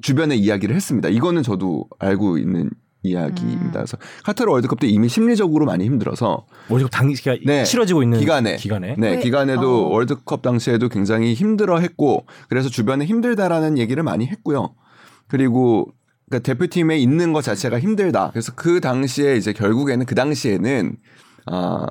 [0.00, 1.10] 주변에 이야기를 했습니다.
[1.10, 2.70] 이거는 저도 알고 있는
[3.06, 3.72] 이야기입니다.
[3.72, 7.64] 그래서 카타르 월드컵 때 이미 심리적으로 많이 힘들어서 월드컵 당시가 네.
[7.64, 8.94] 치러지고 있는 기간에 기간에.
[8.98, 9.20] 네, 왜?
[9.20, 9.88] 기간에도 어.
[9.90, 14.74] 월드컵 당시에도 굉장히 힘들어했고 그래서 주변에 힘들다라는 얘기를 많이 했고요.
[15.28, 15.88] 그리고
[16.28, 18.30] 그러니까 대표팀에 있는 것 자체가 힘들다.
[18.32, 20.96] 그래서 그 당시에 이제 결국에는 그 당시에는
[21.46, 21.86] 아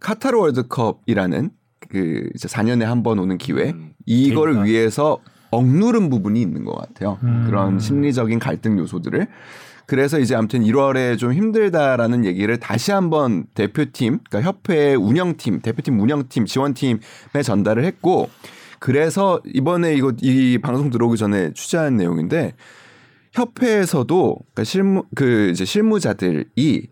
[0.00, 1.50] 카타르 월드컵이라는
[1.90, 4.64] 그 이제 4년에 한 번 오는 기회 음, 이거를 그러니까.
[4.72, 5.18] 위해서
[5.50, 7.18] 억누른 부분이 있는 것 같아요.
[7.22, 7.44] 음.
[7.46, 9.26] 그런 심리적인 갈등 요소들을.
[9.88, 16.44] 그래서 이제 아무튼 1월에 좀 힘들다라는 얘기를 다시 한번 대표팀, 그러니까 협회 운영팀, 대표팀 운영팀,
[16.44, 17.00] 지원팀에
[17.42, 18.28] 전달을 했고,
[18.80, 22.52] 그래서 이번에 이거 이 방송 들어오기 전에 취재한 내용인데
[23.32, 26.88] 협회에서도 그러니까 실무 그 이제 실무자들이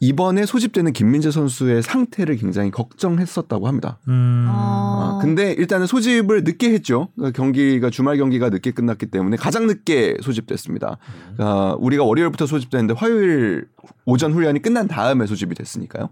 [0.00, 3.98] 이번에 소집되는 김민재 선수의 상태를 굉장히 걱정했었다고 합니다.
[4.06, 4.46] 음.
[4.48, 7.08] 아, 근데 일단은 소집을 늦게 했죠.
[7.16, 10.98] 그러니까 경기가 주말 경기가 늦게 끝났기 때문에 가장 늦게 소집됐습니다.
[11.38, 13.66] 아, 우리가 월요일부터 소집됐는데 화요일
[14.04, 16.10] 오전 훈련이 끝난 다음에 소집이 됐으니까요.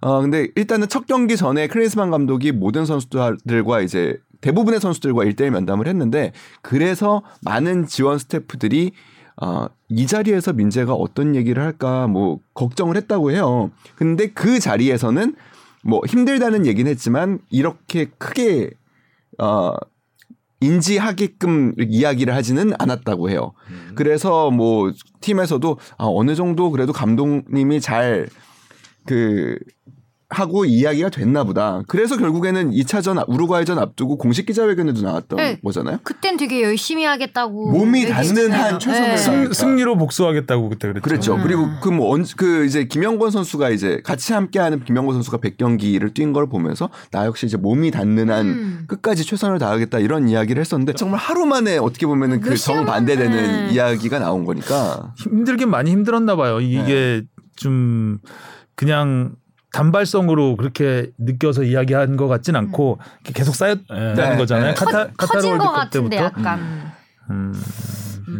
[0.00, 5.88] 어, 근데 일단은 첫 경기 전에 클린스만 감독이 모든 선수들과 이제 대부분의 선수들과 1대1 면담을
[5.88, 6.32] 했는데
[6.62, 8.92] 그래서 많은 지원 스태프들이
[9.42, 13.70] 어, 이 자리에서 민재가 어떤 얘기를 할까 뭐 걱정을 했다고 해요.
[13.96, 15.34] 근데 그 자리에서는
[15.84, 18.70] 뭐 힘들다는 얘기는 했지만 이렇게 크게
[19.38, 19.74] 어
[20.60, 23.52] 인지하게끔 이야기를 하지는 않았다고 해요.
[23.94, 28.28] 그래서 뭐 팀에서도 아, 어느 정도 그래도 감독님이 잘
[29.06, 29.58] 그
[30.28, 31.82] 하고 이야기가 됐나 보다.
[31.86, 35.60] 그래서 결국에는 2차전 우루과이전 앞두고 공식 기자회견에도 나왔던 네.
[35.64, 35.98] 거잖아요.
[36.02, 37.70] 그땐 되게 열심히 하겠다고.
[37.70, 38.50] 몸이 닿는.
[38.50, 39.16] 한 최선을 네.
[39.16, 41.02] 승, 승리로 복수하겠다고 그때 그랬죠.
[41.02, 41.34] 그렇죠.
[41.36, 41.42] 음.
[41.42, 46.90] 그리고 그뭐 그 이제 김영권 선수가 이제 같이 함께하는 김영권 선수가 100경기를 뛴 걸 보면서
[47.12, 48.84] 나 역시 이제 몸이 닿는 한 음.
[48.88, 53.70] 끝까지 최선을 다하겠다 이런 이야기를 했었는데 정말 하루 만에 어떻게 보면은 그 정반대되는 만에.
[53.72, 56.60] 이야기가 나온 거니까 힘들긴 많이 힘들었나 봐요.
[56.60, 57.22] 이게 네.
[57.54, 58.18] 좀
[58.74, 59.36] 그냥
[59.76, 62.98] 단발성으로 그렇게 느껴서 이야기한 것 같진 않고
[63.34, 64.36] 계속 쌓였다는 네.
[64.36, 64.68] 거잖아요.
[64.68, 64.74] 네.
[64.74, 66.24] 카타, 카타르 터진 것 월드컵 같은데 때부터.
[66.40, 66.92] 약간.
[67.30, 67.62] 음.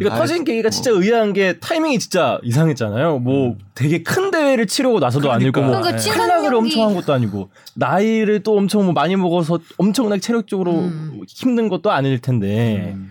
[0.01, 3.19] 이거 아, 터진 계기가 진짜 의아한 게 타이밍이 진짜 이상했잖아요.
[3.19, 5.61] 뭐 되게 큰 대회를 치르고 나서도 그러니까.
[5.61, 6.75] 아니고 뭐 그러니까 찐 탈락을 경기.
[6.75, 11.21] 엄청 한 것도 아니고 나이를 또 엄청 뭐 많이 먹어서 엄청나게 체력적으로 음.
[11.29, 13.11] 힘든 것도 아닐 텐데 음.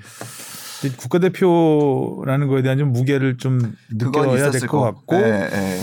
[0.97, 5.79] 국가대표라는 거에 대한 좀 무게를 좀 느껴야 될것거 같고 예, 예.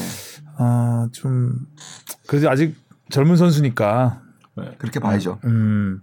[0.62, 1.55] 아, 좀
[2.27, 2.75] 그래도 아직
[3.11, 4.22] 젊은 선수니까
[4.79, 5.38] 그렇게 봐야죠.
[5.44, 6.01] 음,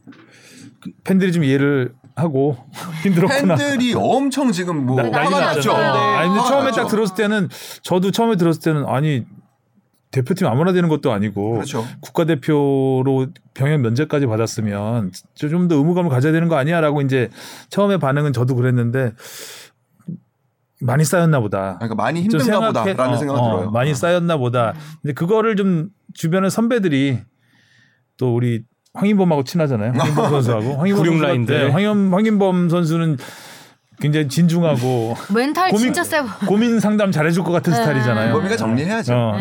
[1.04, 2.58] 팬들이 좀 이해를 하고
[3.04, 3.56] 힘들었구나.
[3.56, 5.72] 팬들이 엄청 지금 뭐 나- 난리가 났죠.
[5.74, 5.80] 네.
[5.84, 6.82] 아니 근데 화가 처음에 났죠.
[6.82, 7.50] 딱 들었을 때는
[7.84, 9.26] 저도 처음에 들었을 때는 아니
[10.12, 11.86] 대표팀 아무나 되는 것도 아니고 그렇죠.
[12.02, 17.30] 국가대표로 병역 면제까지 받았으면 좀 더 의무감을 가져야 되는 거 아니야라고 이제
[17.70, 19.14] 처음에 반응은 저도 그랬는데
[20.82, 21.76] 많이 쌓였나 보다.
[21.80, 23.72] 그러니까 많이 좀 힘든가 생각해- 보다라는 어, 생각이 어, 들어요.
[23.72, 24.74] 많이 쌓였나 보다.
[25.02, 27.20] 근데 그거를 좀 주변의 선배들이
[28.18, 28.64] 또 우리
[28.94, 29.94] 황인범하고 친하잖아요.
[29.96, 31.66] 황인범 선수하고 황인범 라인들.
[31.68, 33.18] 네, 황인, 황인범 선수는
[34.02, 36.28] 굉장히 진중하고 멘탈 고민- 진짜 세고.
[36.48, 37.78] 고민 상담 잘해줄 것 같은 네.
[37.80, 38.34] 스타일이잖아요.
[38.34, 39.14] 범이가 정리해야죠.
[39.14, 39.38] 어.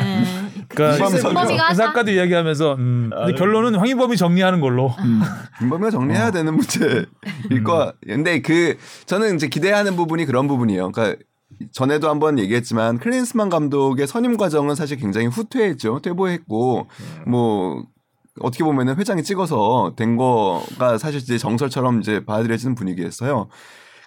[0.69, 0.75] 네.
[0.75, 1.23] 그러니까 이범 선수.
[1.25, 1.89] 범이가 그래서 하자.
[1.89, 4.95] 아까도 이야기하면서 음, 근데 아, 결론은 황인범이 정리하는 걸로.
[5.59, 6.31] 김범이가 정리해야 어.
[6.31, 7.07] 되는 문제일
[7.53, 7.65] 음.
[7.65, 7.93] 거.
[8.07, 8.77] 근데 그
[9.07, 10.93] 저는 이제 기대하는 부분이 그런 부분이에요.
[10.93, 11.23] 그러니까
[11.73, 16.01] 전에도 한번 얘기했지만 클린스만 감독의 선임 과정은 사실 굉장히 후퇴했죠.
[16.03, 16.87] 퇴보했고
[17.27, 17.83] 뭐
[18.41, 23.49] 어떻게 보면은 회장이 찍어서 된 거가 사실 이제 정설처럼 이제 받아들여지는 분위기였어요.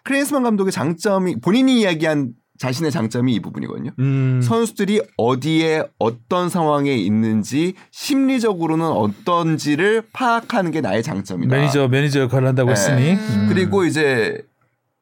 [0.04, 3.90] 클린스만 감독의 장점이 본인이 이야기한 자신의 장점이 이 부분이거든요.
[3.98, 4.40] 음.
[4.44, 11.56] 선수들이 어디에 어떤 상황에 있는지 심리적으로는 어떤지를 파악하는 게 나의 장점이다.
[11.56, 12.74] 매니저 매니저 역할을 한다고 네.
[12.74, 13.14] 했으니.
[13.14, 13.48] 음.
[13.50, 14.44] 그리고 이제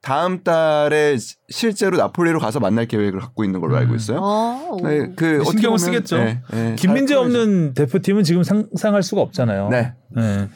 [0.01, 4.19] 다음 달에 시- 실제로 나폴리로 가서 만날 계획을 갖고 있는 걸로 알고 있어요.
[4.21, 4.77] 어.
[4.81, 6.17] 네, 그 어떻게 신경을 보면- 쓰겠죠.
[6.17, 9.67] 네, 네, 김민재 잘 없는 대표팀은 지금 상상할 수가 없잖아요.
[9.67, 9.93] 네.
[10.15, 10.47] 네.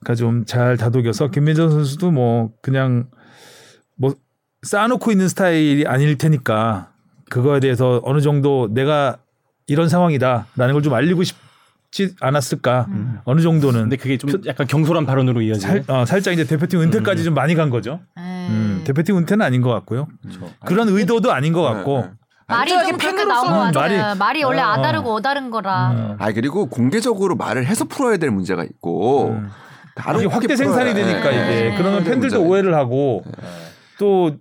[0.00, 3.06] 그러니까 좀 잘 다독여서 김민재 선수도 뭐 그냥
[3.96, 4.14] 뭐
[4.64, 6.88] 쌓아놓고 있는 스타일이 아닐 테니까
[7.30, 9.16] 그거에 대해서 어느 정도 내가
[9.66, 12.86] 이런 상황이다라는 걸 좀 알리고 싶지 않았을까
[13.24, 15.84] 어느 정도는 근데 그게 좀 약간 경솔한 발언으로 이어지는.
[15.84, 18.00] 살, 어, 살짝 이제 대표팀 은퇴까지 좀 많이 간 거죠.
[18.18, 18.84] 음, 에이.
[18.84, 20.08] 대표팀 은퇴는 아닌 것 같고요.
[20.66, 22.00] 그런 의도도 아닌 것 같고.
[22.02, 22.10] 네, 네.
[22.46, 24.12] 말이 좀 그렇게 나온 거 같아요.
[24.12, 24.70] 말이- 말이, 원래 어, 어.
[24.72, 25.90] 아다르고 어다른 거라.
[25.92, 26.16] 음.
[26.18, 29.48] 아 그리고 공개적으로 말을 해서 풀어야 될 문제가 있고 음.
[29.94, 31.36] 다른 이게 확대 생산이 되니까 네.
[31.36, 31.74] 이게 네.
[31.78, 33.24] 그러면 팬들도 오해를 하고
[33.98, 34.36] 또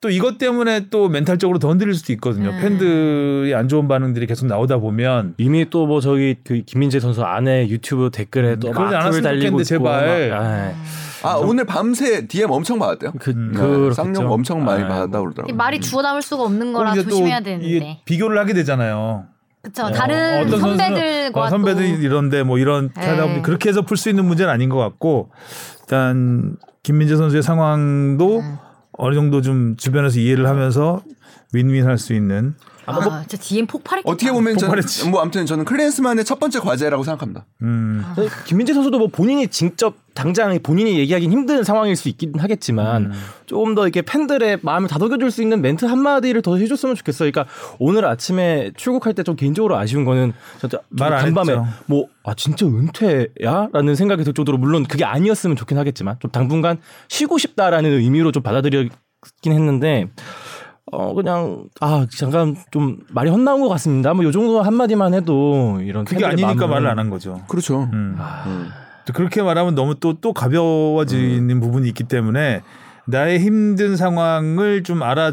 [0.00, 2.50] 또 이것 때문에 또 멘탈적으로 더 흔들릴 수도 있거든요.
[2.50, 2.60] 네.
[2.60, 7.68] 팬들이 안 좋은 반응들이 계속 나오다 보면 이미 또 뭐 저기 그 김민재 선수 아내
[7.68, 10.30] 유튜브 댓글에 또 음, 그러지 막 않았으면 글 달리고 있고 제발.
[10.30, 10.72] 막, 아,
[11.22, 13.12] 아 오늘 밤새 DM 엄청 받았대요.
[13.20, 13.52] 그 음.
[13.88, 13.92] 네.
[13.94, 15.20] 쌍욕 엄청 많이 아, 받았다 뭐.
[15.22, 15.54] 그러더라고요.
[15.56, 18.00] 말이 주워 담을 수가 없는 거라 이제 또 조심해야 되는데.
[18.04, 19.26] 비교를 하게 되잖아요.
[19.62, 19.84] 그쵸.
[19.84, 22.02] 어, 다른 선배들과 어, 선배들 또.
[22.02, 23.42] 이런데 뭐 이런 하다 보니 네.
[23.42, 25.30] 그렇게 해서 풀 수 있는 문제는 아닌 것 같고
[25.82, 28.58] 일단 김민재 선수의 상황도 음.
[28.92, 31.02] 어느 정도 좀 주변에서 이해를 하면서
[31.52, 32.54] 윈윈할 수 있는
[32.86, 34.10] 아, 진짜 DM 폭발했겠다.
[34.12, 34.98] 어떻게 보면 폭발했지.
[35.00, 37.46] 저는 뭐 아무튼 저는 클랜스만의 첫 번째 과제라고 생각합니다.
[37.62, 38.14] 음, 아.
[38.44, 43.12] 김민재 선수도 뭐 본인이 직접 당장 본인이 얘기하긴 힘든 상황일 수 있긴 하겠지만 음.
[43.46, 47.30] 조금 더 이렇게 팬들의 마음을 다독여줄 수 있는 멘트 한 마디를 더 해줬으면 좋겠어요.
[47.30, 51.62] 그러니까 오늘 아침에 출국할 때 좀 개인적으로 아쉬운 거는 진짜 말안 간밤에.
[51.86, 57.38] 뭐 아 진짜 은퇴야라는 생각이 들 정도로 물론 그게 아니었으면 좋긴 하겠지만 좀 당분간 쉬고
[57.38, 58.92] 싶다라는 의미로 좀 받아들였긴
[59.46, 60.08] 했는데.
[60.90, 64.12] 어 그냥 아 잠깐 좀 말이 헛나온 것 같습니다.
[64.14, 67.40] 뭐 요 정도 한 마디만 해도 이런 그게 아니니까 말을 안 한 거죠.
[67.48, 67.88] 그렇죠.
[67.92, 68.16] 음.
[68.46, 68.68] 음.
[69.06, 72.62] 또 그렇게 말하면 너무 또또 가벼워지는 부분이 있기 때문에
[73.06, 75.32] 나의 힘든 상황을 좀 알아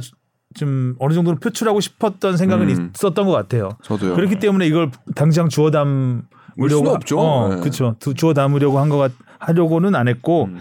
[0.55, 2.91] 좀 어느 정도는 표출하고 싶었던 생각은 음.
[2.95, 3.69] 있었던 것 같아요.
[3.83, 4.15] 저도요.
[4.15, 7.19] 그렇기 때문에 이걸 당장 주워 담으려고 없죠.
[7.19, 7.59] 어, 네.
[7.59, 7.95] 그렇죠.
[8.15, 10.59] 주워 담으려고 한것 같, 하려고는 안 했고 음.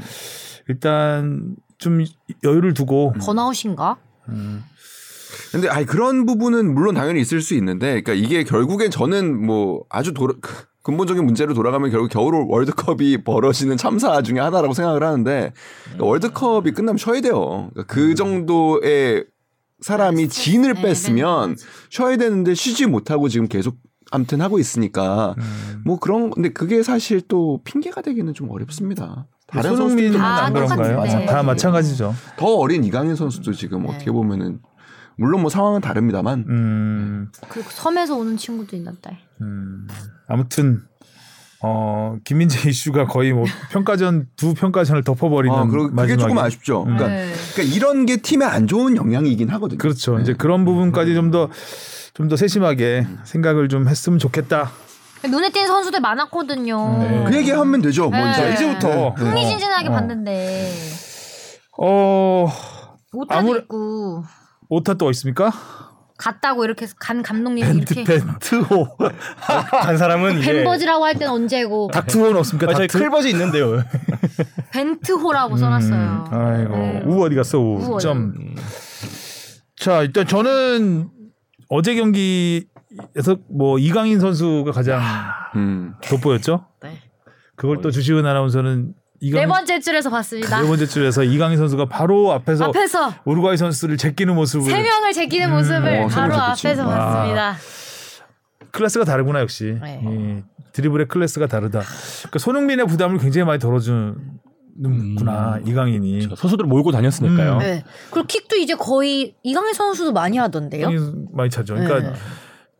[0.68, 2.04] 일단 좀
[2.44, 3.96] 여유를 두고 번아웃인가?
[5.52, 10.12] 근데 아니 그런 부분은 물론 당연히 있을 수 있는데 그러니까 이게 결국엔 저는 뭐 아주
[10.14, 10.34] 도라,
[10.82, 15.52] 근본적인 문제로 돌아가면 결국 겨울 월드컵이 벌어지는 참사 중에 하나라고 생각을 하는데
[15.84, 17.70] 그러니까 월드컵이 끝나면 쉬어야 돼요.
[17.72, 19.26] 그러니까 그 정도의
[19.80, 21.64] 사람이 진을 네, 뺐으면 네.
[21.90, 23.76] 쉬어야 되는데 쉬지 못하고 지금 계속
[24.10, 25.82] 아무튼 하고 있으니까 음.
[25.84, 29.26] 뭐 그런 근데 그게 사실 또 핑계가 되기는 좀 어렵습니다.
[29.48, 30.96] 다른 손흥민은 선수들도 다안 그런가요?
[30.96, 31.26] 똑같은데.
[31.26, 32.14] 다 마찬가지죠.
[32.36, 33.88] 더 어린 이강인 선수도 지금 네.
[33.88, 34.60] 어떻게 보면은
[35.16, 39.18] 물론 뭐 상황은 다릅니다만 음, 그리고 섬에서 오는 친구도 있는데.
[39.40, 39.88] 음.
[40.28, 40.82] 아무튼
[41.60, 46.22] 어 김민재 이슈가 거의 뭐 평가전 두 평가전을 덮어버리는 아, 그리고 그게 마지막에.
[46.22, 46.84] 조금 아쉽죠.
[46.84, 47.32] 그러니까, 네.
[47.54, 49.78] 그러니까 이런 게 팀에 안 좋은 영향이긴 하거든요.
[49.78, 50.16] 그렇죠.
[50.16, 50.22] 네.
[50.22, 51.48] 이제 그런 부분까지 좀 더
[52.14, 54.70] 좀더 세심하게 생각을 좀 했으면 좋겠다.
[55.26, 56.98] 눈에 띈 선수들 많았거든요.
[57.00, 57.24] 네.
[57.28, 58.08] 그 얘기 하면 되죠.
[58.10, 58.30] 뭐 네.
[58.30, 59.92] 이제 이제부터 흥미진진하게 어.
[59.92, 60.72] 봤는데
[61.80, 62.48] 어
[63.12, 64.24] 오타도 아무래- 있고
[64.68, 65.50] 오타 또 있습니까?
[66.18, 68.88] 갔다고 이렇게 간 감독님이 벤트 이렇게 벤트호
[69.70, 72.72] 간 사람은 벤버즈라고 할 땐 언제고 닥트호는 없습니까?
[72.72, 72.88] 아, 저희?
[72.88, 73.82] 클버지 있는데요.
[74.72, 75.94] 벤트호라고 써놨어요.
[75.94, 77.02] 음, 아이고 네.
[77.06, 77.94] 우 어디 갔어 우.
[77.94, 78.00] 우.
[78.00, 78.34] 점.
[79.76, 81.08] 자 일단 저는
[81.68, 82.66] 어제 경기
[83.16, 85.00] 에서 뭐 이강인 선수가 가장
[85.56, 85.94] 음.
[86.02, 86.64] 돋보였죠.
[86.82, 86.98] 네.
[87.56, 90.62] 그걸 또 주시은 아나운서는 네 이강인 번째 줄에서 봤습니다.
[90.62, 95.50] 네 번째 줄에서 이강인 선수가 바로 앞에서 앞에서 우루과이 선수를 제끼는 모습을 세 명을 제끼는
[95.50, 96.34] 모습을 어, 세 바로.
[96.34, 96.96] 앞에서 와.
[96.96, 97.56] 봤습니다.
[98.70, 100.00] 클래스가 다르구나 역시 네.
[100.04, 101.80] 이 드리블의 클래스가 다르다.
[102.20, 106.28] 그러니까 손흥민의 부담을 굉장히 많이 덜어주는구나 이강인이.
[106.28, 107.54] 저 선수들 몰고 다녔으니까요.
[107.54, 107.58] 음.
[107.58, 107.84] 네.
[108.10, 110.90] 그리고 킥도 이제 거의 이강인 선수도 많이 하던데요.
[111.32, 111.74] 많이 차죠.
[111.74, 112.18] 그러니까 네.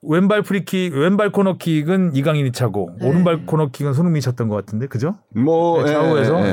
[0.03, 3.09] 왼발 프리킥, 왼발 코너킥은 이강인이 차고 네.
[3.09, 5.17] 오른발 코너킥은 손흥민이 찼던 것 같은데, 그죠?
[5.35, 6.41] 뭐 네, 예, 좌우에서.
[6.41, 6.53] 예, 예.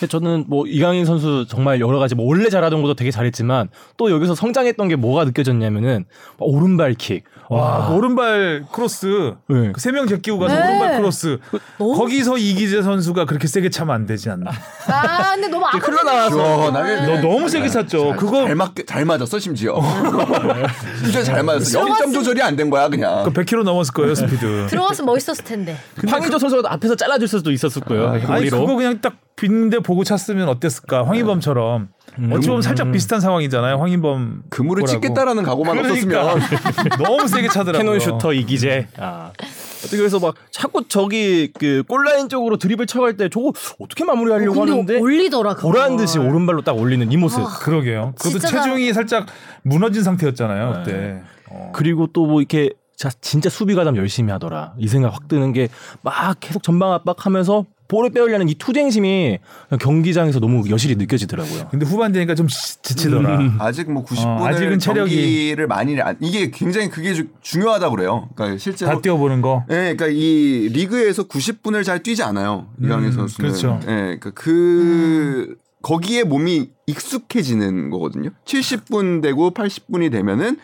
[0.00, 0.06] 네.
[0.06, 4.34] 저는 뭐 이강인 선수 정말 여러 가지 뭐 원래 잘하던 것도 되게 잘했지만 또 여기서
[4.34, 6.06] 성장했던 게 뭐가 느껴졌냐면은
[6.38, 7.24] 오른발 킥.
[7.50, 7.90] 와, 와.
[7.90, 9.34] 오른발 크로스.
[9.48, 9.72] 네.
[9.72, 10.60] 그세명 제끼고 가서 네.
[10.68, 11.38] 오른발 크로스.
[11.78, 14.50] 너무- 거기서 이기재 선수가 그렇게 세게 차면 안 되지 않나?
[14.86, 18.14] 아 근데 너무 아까 흘러나와서 너 너무 세게 찼죠.
[18.16, 19.78] 그거 잘, 맞, 잘 맞았어 심지어.
[21.02, 21.80] 심지어 잘 맞았어.
[21.80, 23.24] 영점 조절이 안 된 거야 그냥.
[23.24, 24.66] 그 100km 넘었을 거예요, 스피드.
[24.70, 25.76] 들어갔으면 멋있었을 텐데.
[26.06, 28.10] 황의조 선수가 앞에서 잘라줄 수도 있었을 거예요.
[28.10, 28.60] 아니 머리로.
[28.60, 31.04] 그거 그냥 딱 빈데 보고 찼으면 어땠을까?
[31.06, 31.88] 황인범처럼
[32.32, 33.78] 어찌 보면 살짝 비슷한 상황이잖아요.
[33.78, 35.00] 황인범 그물을 거라고.
[35.00, 36.40] 찢겠다라는 각오만 없었으면
[37.02, 37.78] 너무 세게 차더라고요.
[37.78, 38.88] 캐논 슈터 이기재.
[38.98, 39.32] 아.
[39.78, 44.72] 어떻게 그래서 막 자꾸 저기 그 골라인 쪽으로 드리블 쳐갈 때 저거 어떻게 마무리하려고 근데
[44.72, 45.54] 하는데 올리더라.
[45.54, 45.72] 그걸.
[45.72, 47.42] 보란 듯이 오른발로 딱 올리는 이 모습.
[47.60, 48.14] 그러게요.
[48.18, 49.26] 그것도 체중이 살짝
[49.62, 51.22] 무너진 상태였잖아요 그때.
[51.50, 51.72] 어.
[51.74, 54.74] 그리고 또 뭐 이렇게 자, 진짜 수비 가담 열심히 하더라.
[54.76, 55.68] 이 생각 확 드는 게
[56.02, 59.38] 막 계속 전방 압박하면서 볼을 빼오려는 이 투쟁심이
[59.80, 61.68] 경기장에서 너무 여실히 느껴지더라고요.
[61.70, 63.38] 근데 후반 되니까 좀 지- 지치더라.
[63.38, 63.56] 음.
[63.58, 68.28] 아직 뭐 90분을 어, 아직은 체력이- 경기를 많이 안, 이게 굉장히 그게 주- 중요하다고 그래요.
[68.34, 69.64] 그러니까 실제로 다 뛰어보는 거.
[69.70, 72.68] 예, 그러니까 이 리그에서 90분을 잘 뛰지 않아요.
[72.82, 73.50] 이강인 음, 선수는.
[73.50, 73.80] 그렇죠.
[73.84, 73.86] 예,
[74.20, 78.30] 그러니까 그 거기에 몸이 익숙해지는 거거든요.
[78.44, 80.58] 70분 되고 80분이 되면은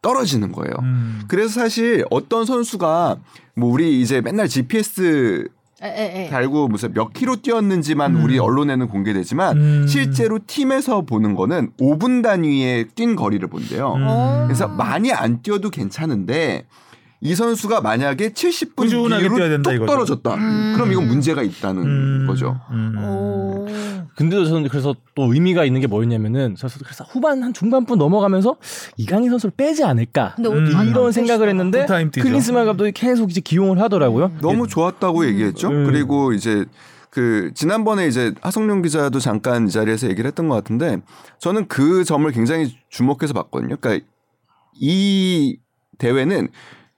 [0.00, 0.72] 떨어지는 거예요.
[0.80, 1.22] 음.
[1.28, 3.16] 그래서 사실 어떤 선수가
[3.56, 5.48] 뭐 우리 이제 맨날 GPS
[6.30, 9.86] 달고 무슨 몇 킬로 뛰었는지만 우리 언론에는 공개되지만 음.
[9.86, 13.94] 실제로 팀에서 보는 거는 5분 단위의 뛴 거리를 본대요.
[13.94, 14.04] 음.
[14.06, 14.44] 어.
[14.46, 16.66] 그래서 많이 안 뛰어도 괜찮은데
[17.24, 19.90] 이 선수가 만약에 70분 꾸준하게 뒤로 뛰어야 된다 뚝 이거죠.
[19.90, 20.34] 떨어졌다.
[20.34, 20.72] 음.
[20.74, 22.26] 그럼 이건 문제가 있다는 음.
[22.28, 22.60] 거죠.
[22.70, 22.98] 음.
[23.02, 23.66] 오.
[24.14, 28.56] 근데도 저는 그래서 또 의미가 있는 게 뭐였냐면은 그래서 후반 한 중반부 넘어가면서
[28.98, 30.66] 이강인 선수를 빼지 않을까 근데 음.
[30.86, 31.86] 이런 생각을 했는데.
[32.12, 34.32] 클린스만 감독이 계속 이제 기용을 하더라고요.
[34.42, 35.68] 너무 좋았다고 얘기했죠.
[35.68, 35.86] 음.
[35.86, 36.66] 그리고 이제
[37.08, 40.98] 그 지난번에 이제 하성룡 기자도 잠깐 이 자리에서 얘기를 했던 것 같은데
[41.38, 43.76] 저는 그 점을 굉장히 주목해서 봤거든요.
[43.80, 44.04] 그러니까
[44.74, 45.56] 이
[45.96, 46.48] 대회는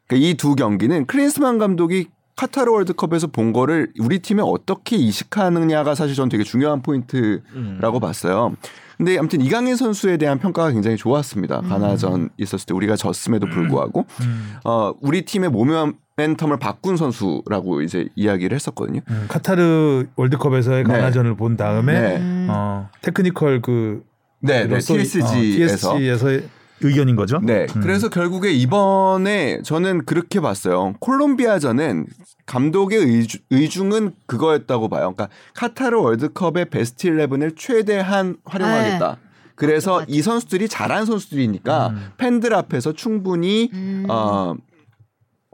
[0.06, 6.28] 그러니까 이두 경기는 클린스만 감독이 카타르 월드컵에서 본 거를 우리 팀에 어떻게 이식하느냐가 사실 저는
[6.28, 8.54] 되게 중요한 포인트라고 봤어요.
[8.98, 11.62] 근데 아무튼 이강인 선수에 대한 평가가 굉장히 좋았습니다.
[11.62, 14.54] 가나전 있었을 때 우리가 졌음에도 불구하고 음.
[14.64, 19.00] 어, 우리 팀의 모멘텀을 바꾼 선수라고 이제 이야기를 했었거든요.
[19.10, 19.24] 음.
[19.28, 20.92] 카타르 월드컵에서의 네.
[20.92, 22.16] 가나전을 본 다음에 네.
[22.18, 22.46] 음.
[22.50, 24.02] 어, 테크니컬 그
[24.40, 25.96] 네, 네, 로서- 어, TSG에서.
[25.98, 26.46] TSG에서
[26.82, 27.40] 의 의견인 거죠.
[27.42, 27.66] 네.
[27.74, 27.80] 음.
[27.80, 30.94] 그래서 결국에 이번에 저는 그렇게 봤어요.
[31.00, 32.06] 콜롬비아전은
[32.44, 35.12] 감독의 의주, 의중은 그거였다고 봐요.
[35.14, 39.18] 그러니까 카타르 월드컵의 베스트 11을 최대한 활용하겠다.
[39.54, 40.06] 그래서 맞아.
[40.08, 42.12] 이 선수들이 잘한 선수들이니까 음.
[42.18, 44.04] 팬들 앞에서 충분히 음.
[44.08, 44.54] 어,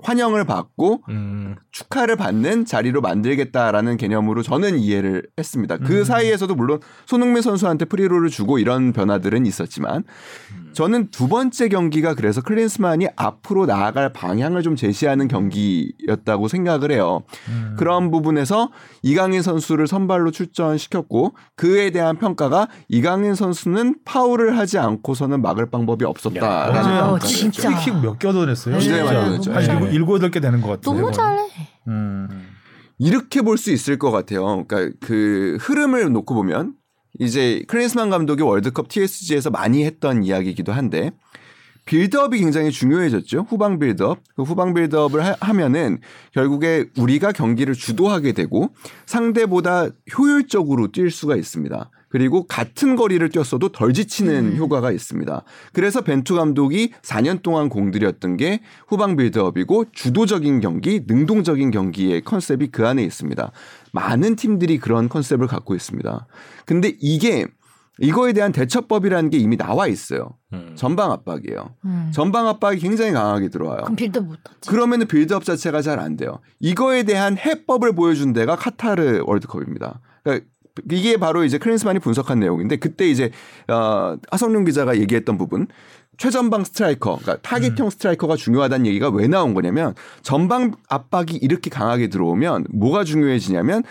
[0.02, 1.54] 환영을 받고 음.
[1.70, 5.78] 축하를 받는 자리로 만들겠다라는 개념으로 저는 이해를 했습니다.
[5.78, 6.04] 그 음.
[6.04, 10.02] 사이에서도 물론 손흥민 선수한테 프리로를 주고 이런 변화들은 있었지만
[10.72, 17.22] 저는 두 번째 경기가 그래서 클린스만이 앞으로 나아갈 방향을 좀 제시하는 경기였다고 생각을 해요.
[17.48, 17.76] 음.
[17.78, 18.70] 그런 부분에서
[19.02, 26.90] 이강인 선수를 선발로 출전시켰고 그에 대한 평가가 이강인 선수는 파울을 하지 않고서는 막을 방법이 없었다라는
[26.90, 27.70] 야, 아, 평가를 진짜.
[27.70, 27.84] 했죠.
[27.92, 28.78] 킥몇개 얻어냈어요.
[28.78, 29.16] 네, 많이.
[29.16, 29.62] 한 네.
[29.74, 30.94] 일곱, 일곱 여덟 개 되는 것 같아요.
[30.98, 31.42] 너무 잘해.
[31.88, 32.28] 음.
[32.98, 34.64] 이렇게 볼 수 있을 것 같아요.
[34.66, 36.74] 그러니까 그 흐름을 놓고 보면
[37.18, 41.10] 이제 클린스만 감독이 월드컵 TSG에서 많이 했던 이야기이기도 한데
[41.84, 43.46] 빌드업이 굉장히 중요해졌죠.
[43.48, 44.20] 후방 빌드업.
[44.36, 45.98] 그 후방 빌드업을 하, 하면은
[46.32, 48.72] 결국에 우리가 경기를 주도하게 되고
[49.06, 51.90] 상대보다 효율적으로 뛸 수가 있습니다.
[52.12, 55.44] 그리고 같은 거리를 뛰었어도 덜 지치는 효과가 있습니다.
[55.72, 62.86] 그래서 벤투 감독이 4년 동안 공들였던 게 후방 빌드업이고 주도적인 경기, 능동적인 경기의 컨셉이 그
[62.86, 63.50] 안에 있습니다.
[63.92, 66.26] 많은 팀들이 그런 컨셉을 갖고 있습니다.
[66.66, 67.46] 근데 이게
[67.98, 70.36] 이거에 대한 대처법이라는 게 이미 나와 있어요.
[70.52, 70.74] 음.
[70.76, 71.76] 전방 압박이에요.
[71.86, 72.10] 음.
[72.12, 73.84] 전방 압박이 굉장히 강하게 들어와요.
[73.84, 74.68] 그럼 build 못 하지.
[74.68, 76.40] 그러면은 빌드업 자체가 잘 안 돼요.
[76.60, 80.00] 이거에 대한 해법을 보여준 데가 카타르 월드컵입니다.
[80.24, 80.46] 그러니까
[80.90, 83.30] 이게 바로 이제 클린스만이 분석한 내용인데 그때 이제
[83.68, 85.66] 어, 하성룡 기자가 얘기했던 부분
[86.18, 92.66] 최전방 스트라이커, 그러니까 타깃형 스트라이커가 중요하다는 얘기가 왜 나온 거냐면 전방 압박이 이렇게 강하게 들어오면
[92.70, 93.82] 뭐가 중요해지냐면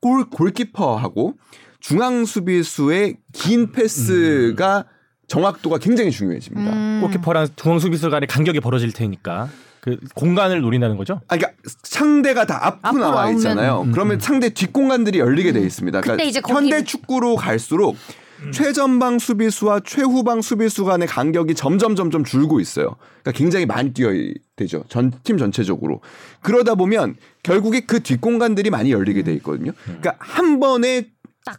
[0.00, 1.34] 골 골키퍼하고
[1.80, 4.86] 중앙 수비수의 긴 패스가
[5.28, 6.72] 정확도가 굉장히 중요해집니다.
[6.72, 7.00] 음.
[7.02, 9.48] 골키퍼랑 중앙 수비수 간의 간격이 벌어질 테니까
[9.80, 11.20] 그 공간을 노린다는 거죠.
[11.28, 13.82] 아, 그러니까 상대가 다 앞으로 앞으로 나와 있잖아요.
[13.82, 16.00] 음, 그러면 상대 뒷공간들이 열리게 돼 있습니다.
[16.00, 17.96] 그때 이제 거기- 현대 축구로 갈수록
[18.52, 22.94] 최전방 수비수와 최후방 수비수 간의 간격이 점점 점점 줄고 있어요.
[23.22, 24.16] 그러니까 굉장히 많이 뛰어야
[24.54, 24.84] 되죠.
[24.88, 26.00] 전 팀 전체적으로.
[26.40, 29.72] 그러다 보면 결국에 그 뒷공간들이 많이 열리게 돼 있거든요.
[29.84, 31.08] 그러니까 한 번에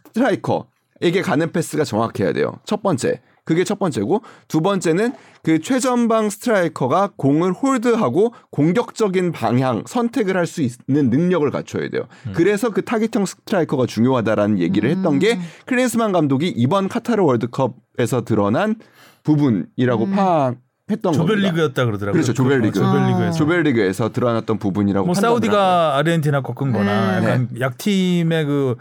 [0.04, 2.58] 스트라이커에게 가는 패스가 정확해야 돼요.
[2.64, 3.20] 첫 번째.
[3.50, 10.62] 그게 첫 번째고 두 번째는 그 최전방 스트라이커가 공을 홀드하고 공격적인 방향 선택을 할 수
[10.62, 12.04] 있는 능력을 갖춰야 돼요.
[12.34, 18.76] 그래서 그 타깃형 스트라이커가 중요하다라는 얘기를 했던 게 클린스만 감독이 이번 카타르 월드컵에서 드러난
[19.24, 20.56] 부분이라고 파악했던
[21.02, 21.12] 겁니다.
[21.12, 22.12] 조별리그였다 그러더라고요.
[22.12, 22.32] 그렇죠.
[22.34, 22.80] 조별리그.
[22.80, 23.36] 어, 조별리그에서.
[23.38, 27.26] 조별리그에서 드러났던 부분이라고 뭐 사우디가 아르헨티나 꺾은 거나 네.
[27.26, 28.76] 약간 약팀의 그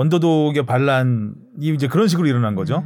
[0.00, 1.32] 언더독의 반란이
[1.74, 2.84] 이제 그런 식으로 일어난 거죠.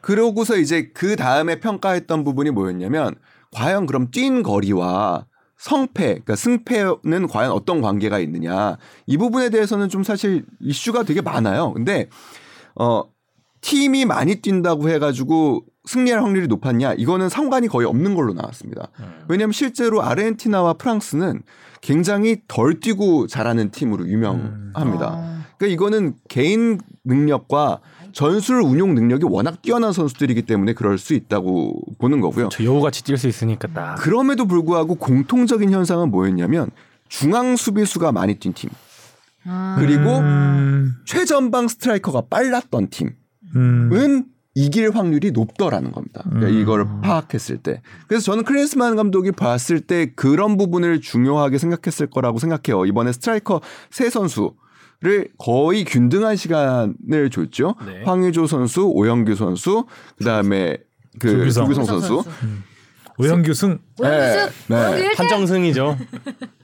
[0.00, 3.14] 그러고서 이제 그 다음에 평가했던 부분이 뭐였냐면
[3.52, 10.02] 과연 그럼 뛴 거리와 성패, 그러니까 승패는 과연 어떤 관계가 있느냐 이 부분에 대해서는 좀
[10.02, 11.72] 사실 이슈가 되게 많아요.
[11.72, 12.08] 근데
[12.76, 13.02] 어
[13.60, 16.94] 팀이 많이 뛴다고 해가지고 승리할 확률이 높았냐?
[16.94, 18.88] 이거는 상관이 거의 없는 걸로 나왔습니다.
[19.28, 21.42] 왜냐하면 실제로 아르헨티나와 프랑스는
[21.80, 25.08] 굉장히 덜 뛰고 잘하는 팀으로 유명합니다.
[25.08, 25.38] 어.
[25.56, 27.80] 그러니까 이거는 개인 능력과
[28.12, 32.48] 전술 운용 능력이 워낙 뛰어난 선수들이기 때문에 그럴 수 있다고 보는 거고요.
[32.50, 33.96] 저 여우같이 뛸 수 있으니까 딱.
[33.96, 36.70] 그럼에도 불구하고 공통적인 현상은 뭐였냐면
[37.08, 38.70] 중앙 수비수가 많이 뛴 팀.
[39.44, 39.76] 아.
[39.78, 43.14] 그리고 음, 최전방 스트라이커가 빨랐던 팀은
[43.56, 44.24] 음.
[44.58, 46.24] 이길 확률이 높더라는 겁니다.
[46.24, 46.60] 그러니까 음.
[46.60, 47.80] 이걸 파악했을 때.
[48.08, 52.84] 그래서 저는 크리스만 감독이 봤을 때 그런 부분을 중요하게 생각했을 거라고 생각해요.
[52.84, 54.54] 이번에 스트라이커 세 선수
[55.00, 57.76] 를 거의 균등한 시간을 줬죠.
[57.86, 58.02] 네.
[58.02, 59.84] 황의조 선수, 오영규 선수,
[60.16, 60.76] 그다음에
[61.20, 61.66] 그 조규성.
[61.66, 62.24] 조규성 선수.
[63.16, 64.76] 오영규 승 오영규 네.
[64.76, 65.98] 오영규 일대 한정승이죠.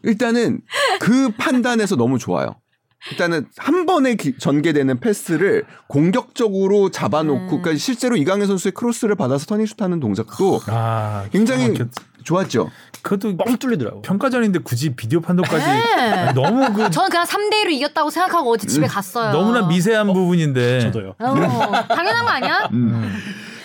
[0.02, 0.62] 일단은
[0.98, 2.56] 그 판단에서 너무 좋아요.
[3.10, 10.00] 일단은 한 번에 기- 전개되는 패스를 공격적으로 잡아놓고, 그러니까 실제로 이강인 선수의 크로스를 받아서 터닝슛하는
[10.00, 11.90] 동작도 아 굉장히 기가 막혔-
[12.24, 12.70] 좋았죠.
[13.02, 14.00] 그것도 뻥 뚫리더라고.
[14.00, 16.32] 평가전인데 굳이 비디오 판독까지 네.
[16.32, 19.30] 너무 그 저는 그냥 3대 1로 이겼다고 생각하고 어제 집에 갔어요.
[19.32, 21.14] 너무나 미세한 부분인데 저도요.
[21.18, 21.34] 어,
[21.94, 22.68] 당연한 거 아니야?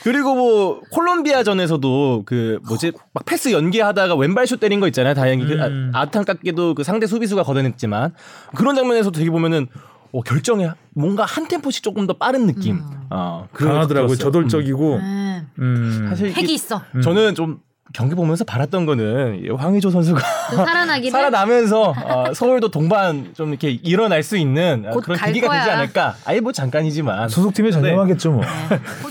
[0.04, 5.14] 그리고 뭐 콜롬비아전에서도 그 뭐지 막 패스 연계하다가 왼발슛 때린 거 있잖아요.
[5.14, 5.92] 다행히 그 음.
[5.94, 8.14] 아, 아탄깝게도 그 상대 수비수가 걷어냈지만
[8.56, 9.68] 그런 장면에서 되게 보면은
[10.12, 12.82] 어, 결정에 뭔가 한 템포씩 조금 더 빠른 느낌.
[13.10, 14.16] 어, 그런 강하더라고요.
[14.16, 15.48] 저돌적이고 음.
[15.60, 16.06] 음.
[16.10, 16.82] 사실 이게 핵이 있어.
[17.04, 17.60] 저는 좀
[17.92, 20.22] 경기 보면서 바랐던 거는 이 황의조 선수가.
[21.12, 25.66] 살아나면서 어, 서울도 동반 좀 이렇게 일어날 수 있는 어, 곧 그런 갈 계기가 되지
[25.66, 25.78] 거야.
[25.80, 26.16] 않을까.
[26.26, 28.42] 아예 뭐 잠깐이지만 소속팀에 전념하겠죠 뭐.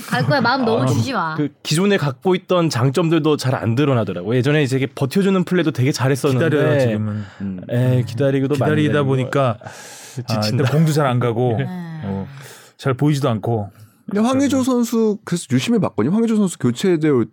[0.07, 0.39] 갈 거야.
[0.41, 1.35] 마음 너무 주지 마.
[1.35, 4.37] 그 기존에 갖고 있던 장점들도 잘 안 드러나더라고요.
[4.37, 7.25] 예전에 이제 이렇게 버텨주는 플레이도 되게 잘했었는데 기다려요 지금은.
[7.41, 9.67] 음, 에 기다리고도 많이 기다리다 기다리고 보니까 아,
[10.15, 10.47] 지친다.
[10.63, 11.65] 일단 공도 잘 안 가고 네.
[11.67, 12.27] 어,
[12.77, 13.71] 잘 보이지도 않고
[14.05, 16.13] 근데 황의조 선수 그래서 유심히 봤거든요.
[16.15, 17.25] 황의조 선수 교체되어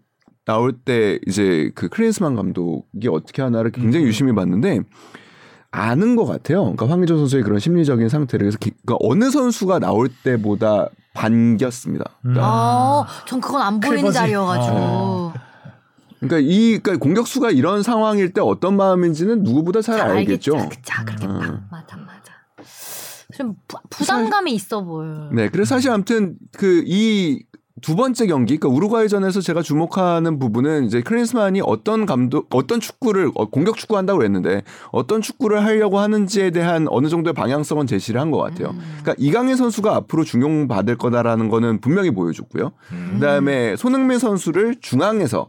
[0.47, 4.80] 나올 때 이제 그 클린스만 감독이 어떻게 하나를 굉장히 유심히 봤는데
[5.72, 6.61] 아는 것 같아요.
[6.62, 12.05] 그러니까 황의조 선수의 그런 심리적인 상태를 그래서 기- 그러니까 어느 선수가 나올 때보다 반겼습니다.
[12.22, 12.47] 그러니까,
[13.01, 14.11] 어, 전 그건 안 보이는.
[14.12, 15.32] 자리여가지고.
[16.20, 20.53] 그러니까 이 그러니까 공격수가 이런 상황일 때 어떤 마음인지는 누구보다 잘 알겠죠.
[20.82, 21.32] 자, 그렇겠다.
[21.32, 21.61] 음.
[21.70, 22.32] 맞아, 맞아.
[23.36, 25.28] 좀 부, 부담감이 있어 보여.
[25.32, 27.42] 네, 그래서 사실 아무튼 그 이
[27.83, 33.51] 두 번째 경기, 그러니까 우루과이전에서 제가 주목하는 부분은 이제 클린스만이 어떤 감독, 어떤 축구를 어,
[33.51, 34.62] 공격 축구 한다고 그랬는데
[34.93, 38.74] 어떤 축구를 하려고 하는지에 대한 어느 정도의 방향성은 제시를 한 것 같아요.
[39.03, 42.72] 그러니까 이강인 선수가 앞으로 중용 받을 거다라는 거는 분명히 보여줬고요.
[43.14, 45.49] 그다음에 손흥민 선수를 중앙에서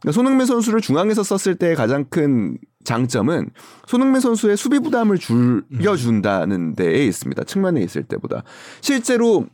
[0.00, 3.50] 그러니까 손흥민 선수를 중앙에서 썼을 때 가장 큰 장점은
[3.86, 7.44] 손흥민 선수의 수비 부담을 줄여준다는 데에 있습니다.
[7.44, 8.42] 측면에 있을 때보다
[8.80, 9.46] 실제로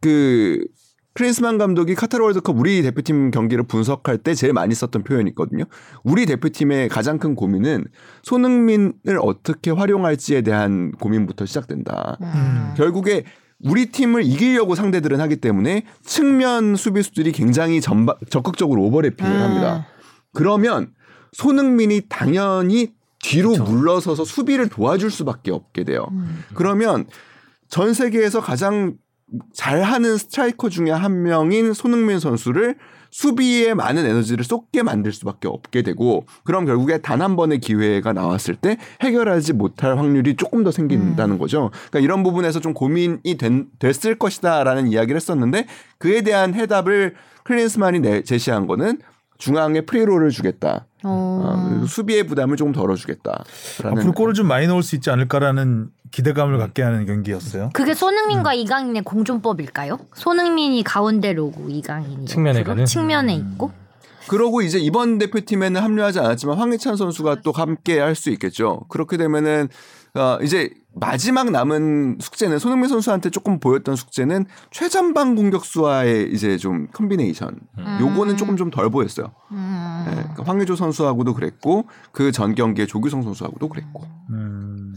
[0.00, 0.64] 그
[1.14, 5.64] 크리스만 감독이 카타르 월드컵 우리 대표팀 경기를 분석할 때 제일 많이 썼던 표현이 있거든요.
[6.02, 7.84] 우리 대표팀의 가장 큰 고민은
[8.24, 12.18] 손흥민을 어떻게 활용할지에 대한 고민부터 시작된다.
[12.20, 12.74] 음.
[12.76, 13.24] 결국에
[13.60, 19.40] 우리 팀을 이기려고 상대들은 하기 때문에 측면 수비수들이 굉장히 전방, 적극적으로 오버래핑을 음.
[19.40, 19.86] 합니다.
[20.32, 20.92] 그러면
[21.32, 26.08] 손흥민이 당연히 뒤로 물러서서 수비를 도와줄 수밖에 없게 돼요.
[26.10, 26.42] 음.
[26.54, 27.06] 그러면
[27.68, 28.96] 전 세계에서 가장
[29.52, 32.76] 잘하는 스트라이커 중에 한 명인 손흥민 선수를
[33.10, 38.54] 수비에 많은 에너지를 쏟게 만들 수밖에 없게 되고 그럼 결국에 단 한 번의 기회가 나왔을
[38.54, 41.70] 때 해결하지 못할 확률이 조금 더 생긴다는 거죠.
[41.90, 45.66] 그러니까 이런 부분에서 좀 고민이 된, 됐을 것이다라는 이야기를 했었는데
[45.98, 47.14] 그에 대한 해답을
[47.44, 48.98] 클린스만이 내, 제시한 거는
[49.38, 50.86] 중앙에 프리롤을 주겠다.
[51.02, 51.86] 어, 어.
[51.86, 53.44] 수비의 부담을 조금 덜어주겠다.
[53.84, 55.88] 앞으로 골을 좀 많이 넣을 수 있지 않을까라는
[56.18, 57.70] 기대감을 갖게 하는 경기였어요.
[57.72, 58.54] 그게 손흥민과 음.
[58.54, 59.98] 이강인의 공존법일까요?
[60.14, 62.74] 손흥민이 가운데로 오고 이강인이 측면에 옆으로?
[62.74, 62.84] 가는?
[62.86, 63.72] 측면에 있고
[64.28, 68.84] 그러고 이제 이번 대표팀에는 합류하지 않았지만 황희찬 선수가 또 함께 할 수 있겠죠.
[68.88, 69.68] 그렇게 되면은
[70.14, 77.58] 어 이제 마지막 남은 숙제는 손흥민 선수한테 조금 보였던 숙제는 최전방 공격수와의 이제 좀 combination.
[78.00, 79.32] 요거는 조금 좀 덜 보였어요.
[79.50, 80.04] 음.
[80.06, 84.04] 예, 그러니까 황의조 선수하고도 그랬고 그 전 경기에 조규성 선수하고도 그랬고.
[84.30, 84.94] 음.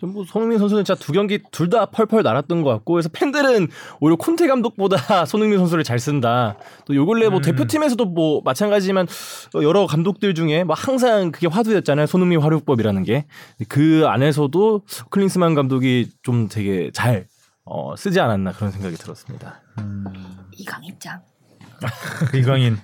[0.00, 3.68] 좀뭐 손흥민 선수는 진짜 두 경기 둘 다 펄펄 날았던 것 같고 그래서 팬들은
[4.00, 4.96] 오히려 콘테 감독보다
[5.26, 6.56] 손흥민 선수를 잘 쓴다.
[6.86, 9.06] 또 요 근래 뭐 대표팀에서도 뭐 마찬가지지만
[9.62, 12.06] 여러 감독들 중에 뭐 항상 그게 화두였잖아요.
[12.06, 13.26] 손흥민 활용법이라는 게.
[13.68, 17.26] 그 안에서도 클린스만 감독이 좀 되게 잘
[17.64, 19.60] 어, 쓰지 않았나 그런 생각이 들었습니다.
[20.56, 21.20] 이강인 짱.
[22.30, 22.78] 그 이강인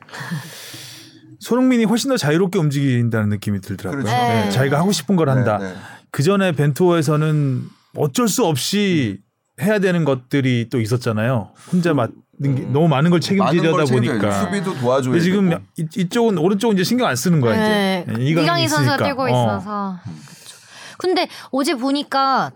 [1.40, 4.02] 손흥민이 훨씬 더 자유롭게 움직인다는 느낌이 들더라고요.
[4.04, 4.16] 그렇죠.
[4.16, 4.50] 네, 네.
[4.50, 5.58] 자기가 하고 싶은 걸 한다.
[5.58, 5.76] 네, 네.
[6.16, 9.18] 그 전에 벤투어에서는 어쩔 수 없이
[9.60, 11.50] 해야 되는 것들이 또 있었잖아요.
[11.70, 13.20] 혼자 맡는 게 너무 많은 걸 음.
[13.20, 13.84] 책임지려다.
[13.84, 14.32] 보니까.
[14.32, 15.62] 수비도 도와줘야 지금 되고.
[15.76, 18.22] 이, 이쪽은 오른쪽은 이제 신경 안 쓰는 거야 네, 이제.
[18.24, 19.04] 이강인 선수가.
[19.04, 19.28] 뛰고 어.
[19.28, 19.98] 있어서.
[20.26, 20.56] 그쵸.
[20.96, 22.50] 근데 어제 보니까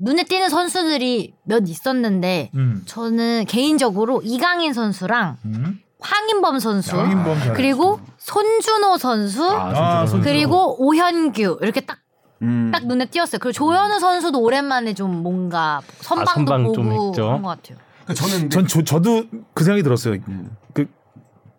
[0.00, 2.82] 눈에 띄는 선수들이 몇 있었는데 음.
[2.84, 5.78] 저는 개인적으로 이강인 선수랑 음.
[6.00, 7.52] 황인범 선수 잘했어.
[7.52, 10.24] 그리고 손준호 선수 아, 손준호.
[10.24, 11.98] 그리고 오현규 이렇게 딱
[12.40, 12.72] 딱 음.
[12.86, 13.38] 눈에 띄었어요.
[13.40, 17.30] 그리고 조현우 선수도 오랜만에 좀 뭔가 선방도 아, 선방 보고 좀 했죠.
[17.30, 17.78] 한것 같아요.
[18.04, 19.24] 그러니까 저는 전 저, 저도
[19.54, 20.14] 그 생각이 들었어요.
[20.28, 20.50] 음.
[20.72, 20.86] 그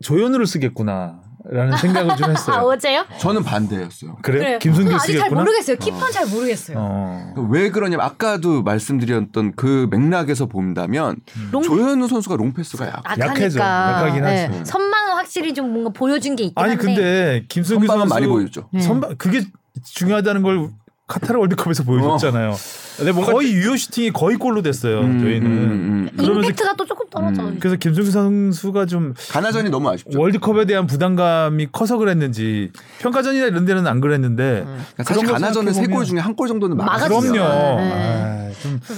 [0.01, 1.19] 조연우를 쓰겠구나
[1.51, 2.61] 라는 생각을 좀 아 했어요.
[2.61, 3.05] 어제요?
[3.19, 4.17] 저는 반대였어요.
[4.21, 4.39] 그래?
[4.39, 4.59] 그래요.
[4.59, 5.41] 김승규 그건 아직 잘 쓰겠구나.
[5.41, 5.77] 모르겠어요.
[5.77, 6.77] 키퍼는 잘 모르겠어요.
[6.79, 7.33] 어.
[7.35, 11.17] 그왜 그러냐면 아까도 말씀드렸던 그 맥락에서 본다면
[11.51, 13.03] 롱 조현우 선수가 롱패스가 약.
[13.19, 13.59] 약하니까.
[13.59, 14.45] 약하긴 네.
[14.47, 14.65] 하지.
[14.65, 16.83] 선방은 확실히 좀 뭔가 보여준 게 있긴 아니 한데.
[16.85, 18.69] 근데 김승규 선방은 선수 많이 보여줬죠.
[18.71, 18.79] 네.
[18.81, 19.41] 선방 그게
[19.83, 20.69] 중요하다는 걸
[21.07, 22.55] 카타르 월드컵에서 보여줬잖아요.
[22.99, 24.99] 근데 뭔가 거의 유효 슈팅이 거의 골로 됐어요.
[25.01, 25.45] 음, 저희는.
[25.47, 26.09] 음, 음.
[26.17, 27.41] 그러면서- 임팩트가 또 조금 떨어져.
[27.43, 27.57] 음.
[27.59, 30.19] 그래서 김승규 선수가 좀 가나전이 너무 아쉽죠.
[30.19, 36.05] 월드컵에 대한 부담감이 커서 그랬는지 평가전이나 이런 데는 안 그랬는데 그러니까 사실 가나전은 세 골
[36.05, 36.77] 중에 한 골 정도는.
[36.77, 37.19] 막았어요.
[37.19, 37.79] 그럼요.
[37.81, 37.93] 네.
[37.93, 38.49] 아,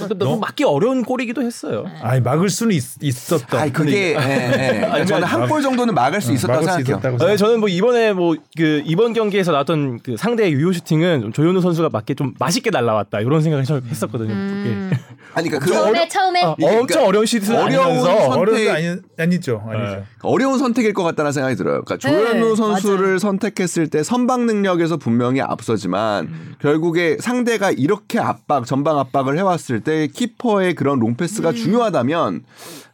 [0.08, 1.84] 좀 너무 막기 어려운 골이기도 했어요.
[2.02, 3.60] 아니 막을 수는 있, 있었다.
[3.60, 4.80] 아니 그게 예, 예.
[4.80, 7.14] 그러니까 저는 한 골 정도는 막을 수 있었다고 막을 수 생각해요.
[7.16, 11.32] 있었다고 네, 저는 뭐 이번에 뭐 그 이번 경기에서 나왔던 그 상대의 유효 슈팅은 좀
[11.32, 14.32] 조현우 선수가 맞게 좀 맛있게 날라왔다 이런 생각을 저- 했었거든요.
[14.32, 14.90] 음.
[15.34, 18.86] 아니 그러니까 그 처음에 어려, 처음에 어, 이게 엄청 그러니까 어려운 슛을 어려운 선택- 아니,
[19.18, 19.62] 아니죠.
[19.66, 19.96] 아니죠.
[19.96, 20.04] 네.
[20.22, 21.82] 어려운 선택일 것 같다는 생각이 들어요.
[21.84, 28.98] 그러니까 조현우 네, 선수를 선택했을 때 선방 능력에서 분명히 앞서지만 결국에 상대가 이렇게 압박, 전방
[28.98, 31.54] 압박을 해왔을 때 키퍼의 그런 롱패스가 음.
[31.54, 32.44] 중요하다면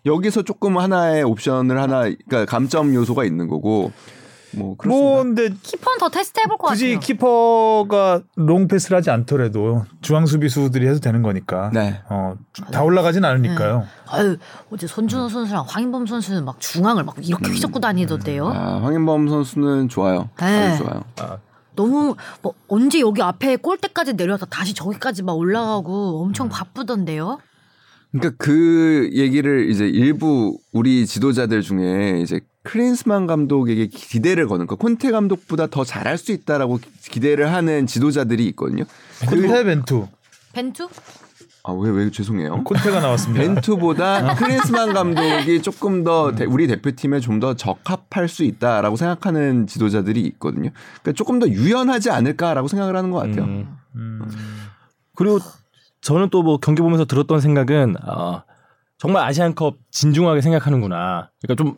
[0.07, 3.93] 여기서 조금 하나의 옵션을 하나, 그러니까 감점 요소가 있는 거고
[4.59, 5.09] 뭐 그렇습니다.
[5.15, 7.01] 뭐 근데 키퍼는 더 테스트 해볼 것 굳이 같아요.
[7.01, 11.71] 키퍼가 롱 패스를 하지 않더라도 중앙 수비수들이 해도 되는 거니까.
[11.73, 12.01] 네.
[12.09, 12.35] 어,
[12.73, 13.87] 다 올라가진 않으니까요.
[14.09, 14.37] 아유
[14.71, 18.49] 어제 손준호 선수랑 황인범 선수는 막 중앙을 막 이렇게 휘젓고 다니던데요.
[18.49, 20.31] 아, 황인범 선수는 좋아요.
[20.41, 20.69] 네.
[20.69, 21.05] 아주 좋아요.
[21.77, 27.39] 너무 뭐 언제 여기 앞에 골대까지 내려와서 다시 저기까지 막 올라가고 엄청 바쁘던데요.
[28.11, 32.41] 그러니까 그 얘기를 이제 일부 우리 지도자들 중에 이제
[32.73, 36.79] 클린스만 감독에게 기대를 거는 거 콘테 감독보다 더 잘할 수 있다라고
[37.11, 38.85] 기대를 하는 지도자들이 있거든요.
[39.27, 40.07] 콘테 벤투.
[40.53, 40.89] 벤투?
[41.65, 42.63] 아왜 왜 죄송해요.
[42.65, 43.43] 콘테가 나왔습니다.
[43.43, 50.21] 벤투보다 클린스만 감독이 조금 더 대- 우리 대표팀에 좀 더 적합할 수 있다라고 생각하는 지도자들이
[50.33, 50.71] 있거든요.
[51.03, 53.45] 그러니까 조금 더 유연하지 않을까라고 생각을 하는 것 같아요.
[53.45, 53.77] 음.
[53.97, 54.21] 음.
[55.15, 55.39] 그리고
[56.03, 58.43] 저는 또 뭐 경기 보면서 들었던 생각은 어,
[58.99, 61.31] 정말 아시안컵 진중하게 생각하는구나.
[61.41, 61.77] 그러니까 좀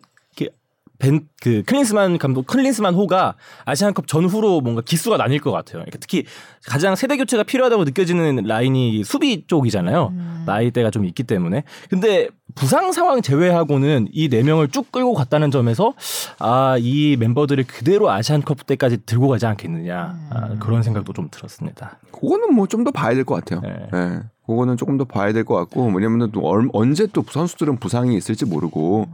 [1.01, 3.35] 벤, 그 클린스만 감독 클린스만 호가
[3.65, 5.79] 아시안컵 전후로 뭔가 기수가 나뉠 것 같아요.
[5.81, 6.25] 그러니까 특히
[6.67, 10.13] 가장 세대 교체가 필요하다고 느껴지는 라인이 수비 쪽이잖아요.
[10.47, 11.65] 나이대가 좀 있기 때문에.
[11.89, 15.95] 근데 부상 상황 제외하고는 이 네 명을 쭉 끌고 갔다는 점에서
[16.39, 21.99] 아 이 멤버들을 그대로 아시안컵 때까지 들고 가지 않겠느냐 아, 그런 생각도 좀 들었습니다.
[22.13, 23.61] 그거는 뭐 좀 더 봐야 될 것 같아요.
[23.63, 23.89] 네.
[23.93, 24.21] 네.
[24.47, 28.45] 그거는 조금 더 봐야 될 것 같고 왜냐면은 또 얼- 언제 또 선수들은 부상이 있을지
[28.45, 29.07] 모르고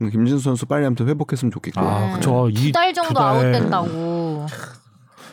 [0.00, 1.80] 김진수 선수 빨리 아무튼 회복했으면 좋겠고.
[1.80, 2.48] 아, 그쵸.
[2.50, 3.24] 이두달 정도 두 달.
[3.24, 4.46] 아웃된다고.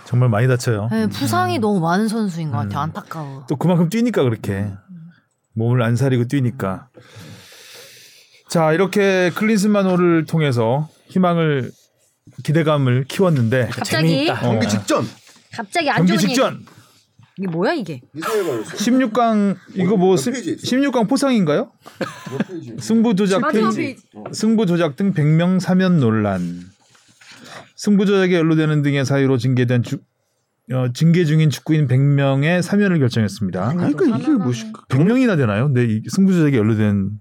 [0.05, 0.88] 정말 많이 다쳐요.
[0.91, 2.63] 네, 부상이 너무 많은 선수인 것 음.
[2.63, 2.80] 같아요.
[2.82, 3.45] 안타까워.
[3.47, 4.72] 또 그만큼 뛰니까 그렇게
[5.53, 6.88] 몸을 안 사리고 뛰니까.
[8.49, 11.72] 자 이렇게 클린스만호를 통해서 희망을
[12.43, 14.28] 기대감을 키웠는데 갑자기.
[14.28, 15.07] 경기 직전
[15.53, 16.34] 갑자기 안 경기 좋은 얘기.
[16.36, 16.66] 직전
[17.38, 18.02] 이게 뭐야 이게?
[18.16, 20.62] 16강 이거 뭐몇 스- 페이지 있어?
[20.78, 21.72] 16강 포상인가요?
[22.80, 23.70] 승부 조작 등.
[24.32, 26.62] 승부 조작 등 100명 사면 논란.
[27.76, 29.98] 승부 조작에 연루되는 등의 사유로 징계된 주,
[30.72, 33.68] 어, 징계 중인 축구인 100명의 사면을 결정했습니다.
[33.68, 35.68] 아니 그러니까 이게 뭐 시- 100명이나 되나요?
[35.68, 37.12] 네, 이 승부 조작에 연루된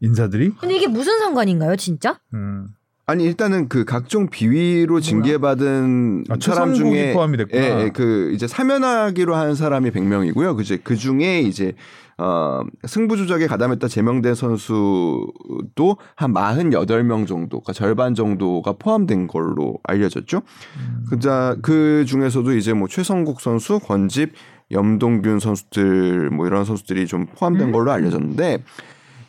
[0.00, 0.50] 인사들이?
[0.60, 2.20] 근데 이게 무슨 상관인가요, 진짜?
[2.34, 2.68] 음.
[3.08, 7.62] 아니 일단은 그 각종 비위로 징계받은 아, 사람 중에 포함이 됐구나.
[7.62, 10.56] 예, 예, 그 이제 사면하기로 한 사람이 100명이고요.
[10.56, 11.74] 그제 그 중에 이제
[12.18, 20.38] 어 승부 조작에 가담했다 제명된 선수도 한 48명 정도, 그러니까 절반 정도가 포함된 걸로 알려졌죠.
[20.38, 21.04] 음.
[21.08, 24.32] 그자 그 중에서도 이제 뭐 최성국 선수, 권집,
[24.72, 28.64] 염동균 선수들 뭐 이런 선수들이 좀 포함된 걸로 알려졌는데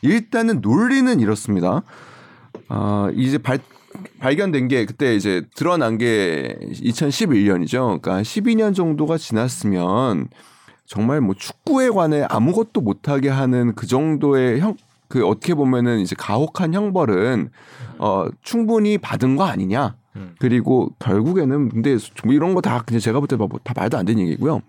[0.01, 1.84] 일단은 논리는 이렇습니다.
[2.70, 3.59] 아 이제 발
[4.20, 8.01] 발견된 게 그때 이제 드러난 게 2011년이죠.
[8.01, 10.28] 그러니까 12년 정도가 지났으면
[10.86, 14.76] 정말 뭐 축구에 관해 아무것도 못하게 하는 그 정도의 형
[15.09, 17.49] 그 어떻게 보면은 이제 가혹한 형벌은
[17.97, 19.95] 어 충분히 받은 거 아니냐.
[20.18, 20.36] 음.
[20.38, 24.22] 그리고 결국에는 근데 뭐 이런 거 다 그냥 제가 볼 때 다 말도 안 되는
[24.24, 24.61] 얘기고요.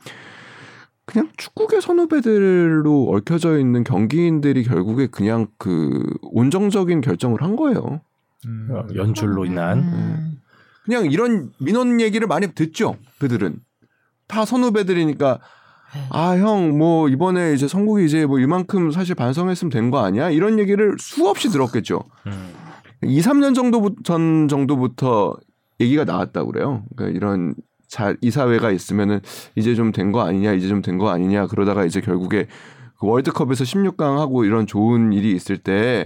[1.09, 8.03] 그냥 축구계 선후배들로 얽혀져 있는 경기인들이 결국에 그냥 그 온정적인 결정을 한 거예요.
[8.47, 8.69] 음.
[8.71, 10.41] 어, 연출로 인한 음.
[10.85, 12.97] 그냥 이런 민원 얘기를 많이 듣죠.
[13.21, 13.57] 그들은
[14.27, 15.39] 다 선후배들이니까
[15.95, 16.01] 네.
[16.11, 20.29] 아형 뭐 이번에 이제 성국이 이제 뭐 이만큼 사실 반성했으면 된 거 아니야?
[20.29, 22.01] 이런 얘기를 수없이 들었겠죠.
[22.27, 22.53] 음.
[23.03, 25.37] 2, 3년 정도 전 정도부터
[25.81, 26.85] 얘기가 나왔다고 그래요.
[26.95, 27.55] 그러니까 이런
[27.89, 29.21] 자 이사회가 있으면은
[29.57, 32.47] 이제 좀 된 거 아니냐, 이제 좀 된 거 아니냐 그러다가 이제 결국에
[33.01, 36.05] 그 월드컵에서 16강 하고 이런 좋은 일이 있을 때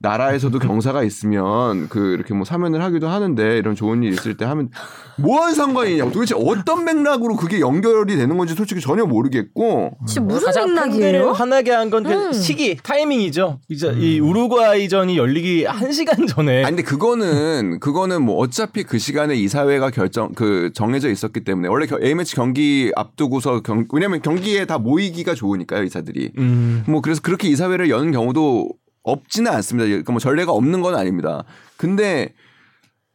[0.00, 4.70] 나라에서도 경사가 있으면 그 이렇게 뭐 사면을 하기도 하는데 이런 좋은 일 있을 때 하면
[5.16, 11.32] 뭐한 상관이냐 도대체 어떤 맥락으로 그게 연결이 되는 건지 솔직히 전혀 모르겠고 진짜 무슨 맥락이에요?
[11.32, 12.32] 화나게 한건그 음.
[12.32, 13.60] 시기 타이밍이죠.
[13.68, 19.34] 이제 이 우루과이전이 열리기 한 시간 전에 아니 근데 그거는 그거는 뭐 어차피 그 시간에
[19.34, 24.78] 이사회가 결정 그 정해져 있었기 때문에 원래 겨- A매치 경기 앞두고서 경, 왜냐면 경기에 다
[24.78, 26.84] 모이기가 좋으니까요 이사들이 음.
[26.86, 28.68] 뭐 그래서 그렇게 이사회를 여는 경우도
[29.10, 29.86] 없지는 않습니다.
[29.86, 31.44] 그러니까 뭐 전례가 없는 건 아닙니다.
[31.76, 32.34] 근데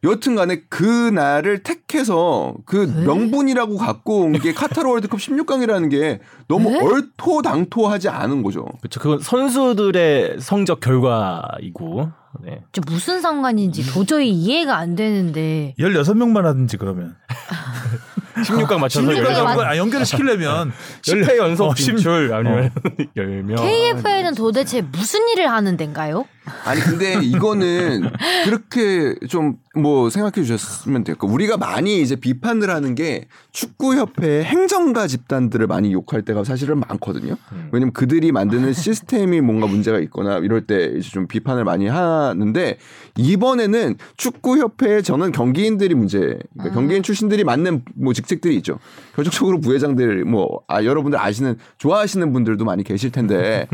[0.04, 2.76] 여튼간에 그 날을 택해서 그
[3.06, 6.78] 명분이라고 갖고 온 게 카타르 월드컵 16강이라는 게 너무 네?
[6.80, 8.66] 얼토당토하지 않은 거죠.
[8.82, 9.00] 그렇죠.
[9.00, 12.10] 그건 선수들의 성적 결과이고.
[12.44, 12.62] 네.
[12.72, 17.16] 진짜 무슨 상관인지 도저히 이해가 안 되는데 16명만 하든지 그러면.
[18.36, 20.72] 16강 맞춰서 16강 열- 맞- 아, 연결을 시키려면
[21.02, 22.70] 10회 연속 어, 십- 진출 아니면
[23.16, 23.56] 10명.
[23.56, 26.26] KFA는 도대체 무슨 일을 하는 데인가요?
[26.64, 28.10] 아니 근데 이거는
[28.44, 31.26] 그렇게 좀 뭐 생각해 주셨으면 될 거.
[31.26, 37.36] 우리가 많이 이제 비판을 하는 게 축구 협회 행정가 집단들을 많이 욕할 때가 사실은 많거든요.
[37.72, 42.78] 왜냐면 그들이 만드는 시스템이 뭔가 문제가 있거나 이럴 때 이제 좀 비판을 많이 하는데
[43.16, 46.38] 이번에는 축구 협회에 저는 경기인들이 문제.
[46.54, 48.78] 그러니까 경기인 출신들이 맡는 뭐 직책들이 있죠.
[49.16, 53.66] 결정적으로 부회장들 뭐 아, 여러분들 아시는 좋아하시는 분들도 많이 계실 텐데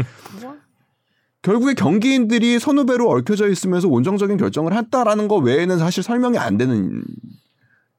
[1.43, 7.03] 결국에 경기인들이 선후배로 얽혀져 있으면서 원정적인 결정을 했다라는 거 외에는 사실 설명이 안 되는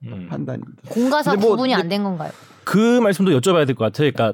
[0.06, 0.28] 음.
[0.30, 0.82] 판단입니다.
[0.94, 2.32] 근데 뭐- 구분이 안 된 건가요?
[2.64, 4.12] 그 말씀도 여쭤봐야 될 것 같아요.
[4.12, 4.34] 그러니까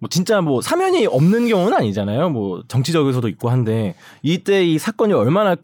[0.00, 2.30] 뭐 진짜 뭐 사면이 없는 경우는 아니잖아요.
[2.30, 5.56] 뭐 정치적에서도 있고 한데 이때 이 사건이 얼마나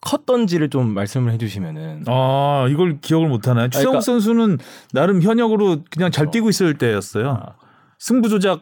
[0.00, 3.68] 컸던지를 좀 말씀을 해주시면은 아 이걸 기억을 못 하나요?
[3.68, 4.58] 추성욱 그러니까- 선수는
[4.92, 7.30] 나름 현역으로 그냥 잘 뛰고 있을 때였어요.
[7.30, 7.54] 아.
[7.98, 8.60] 승부 조작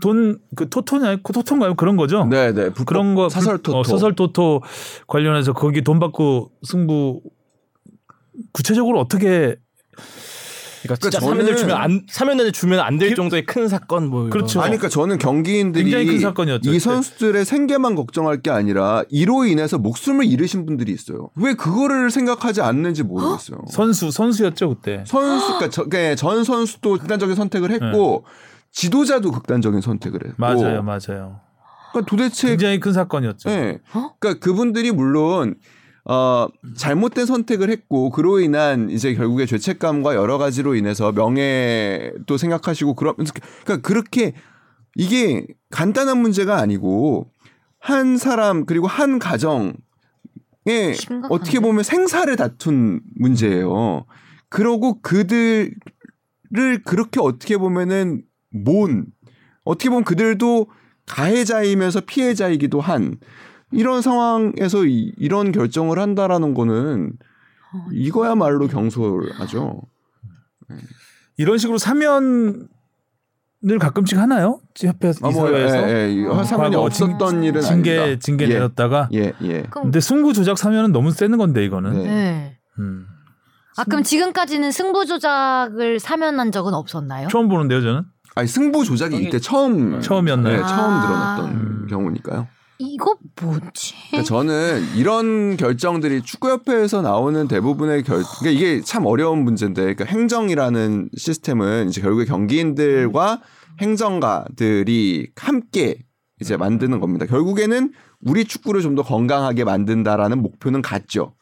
[0.00, 1.74] 돈 그 토토냐 토토인가요?
[1.74, 2.24] 그런 거죠.
[2.24, 2.64] 네, 네.
[2.70, 3.78] 불법 그런 거 사설 토토.
[3.78, 4.62] 어, 사설 토토
[5.06, 7.20] 관련해서 거기 돈 받고 승부
[8.52, 9.56] 구체적으로 어떻게
[10.82, 14.30] 그러니까 진짜 저는- 사면을 주면 안 사면을 주면 안될 기- 정도의 큰 사건 뭐 이런.
[14.30, 14.60] 그렇죠.
[14.60, 16.78] 아니 그러니까 저는 경기인들이 굉장히 큰 사건이었죠, 이.
[16.78, 21.30] 선수들의 생계만 걱정할 게 아니라 이로 인해서 목숨을 잃으신 분들이 있어요.
[21.36, 23.60] 왜 그거를 생각하지 않는지 모르겠어요.
[23.70, 25.04] 선수 선수였죠 그때.
[25.06, 28.24] 선수 그러니까 저- 그러니까 전 선수도 극단적인 선택을 했고
[28.74, 31.40] 지도자도 극단적인 선택을 했고 맞아요, 맞아요.
[31.92, 33.48] 그러니까 도대체 굉장히 큰 사건이었죠.
[33.48, 33.78] 네.
[33.94, 34.14] 어?
[34.18, 35.54] 그러니까 그분들이 물론
[36.04, 43.32] 어 잘못된 선택을 했고 그로 인한 이제 결국에 죄책감과 여러 가지로 인해서 명예도 생각하시고 그러면서
[43.64, 44.34] 그러니까 그렇게
[44.96, 47.30] 이게 간단한 문제가 아니고
[47.78, 49.74] 한 사람 그리고 한 가정에?
[51.30, 54.04] 어떻게 보면 생사를 다툰 문제예요.
[54.48, 55.70] 그러고 그들을
[56.84, 59.06] 그렇게 어떻게 보면은 몬
[59.64, 60.68] 어떻게 보면 그들도
[61.06, 63.16] 가해자이면서 피해자이기도 한
[63.72, 67.12] 이런 상황에서 이, 이런 결정을 한다라는 거는
[67.92, 69.82] 이거야말로 경솔하죠.
[71.36, 72.68] 이런 식으로 사면을
[73.80, 74.60] 가끔씩 하나요?
[74.78, 78.20] 협회 아, 뭐, 이사회에서 예, 예, 이 어, 사면이 없었던 일은 징계 아닙니다.
[78.20, 78.48] 징계 예.
[78.54, 79.62] 내렸다가 예, 예.
[79.70, 81.94] 근데 승부 조작 사면은 너무 세는 건데 이거는.
[81.94, 82.04] 네.
[82.04, 82.58] 네.
[82.78, 83.06] 음.
[83.76, 87.26] 아 그럼 지금까지는 승부 조작을 사면한 적은 없었나요?
[87.28, 88.02] 처음 보는데요, 저는.
[88.34, 90.56] 아니 승부 조작이 이때 처음 처음이었나요?
[90.56, 91.06] 네, 처음 아.
[91.06, 91.86] 드러났던 음.
[91.88, 92.48] 경우니까요.
[92.78, 93.94] 이거 뭐지?
[94.10, 101.10] 그러니까 저는 이런 결정들이 축구협회에서 나오는 대부분의 결, 그러니까 이게 참 어려운 문제인데, 그러니까 행정이라는
[101.16, 103.40] 시스템은 이제 결국에 경기인들과
[103.80, 105.98] 행정가들이 함께
[106.40, 107.26] 이제 만드는 겁니다.
[107.26, 111.34] 결국에는 우리 축구를 좀 더 건강하게 만든다라는 목표는 같죠.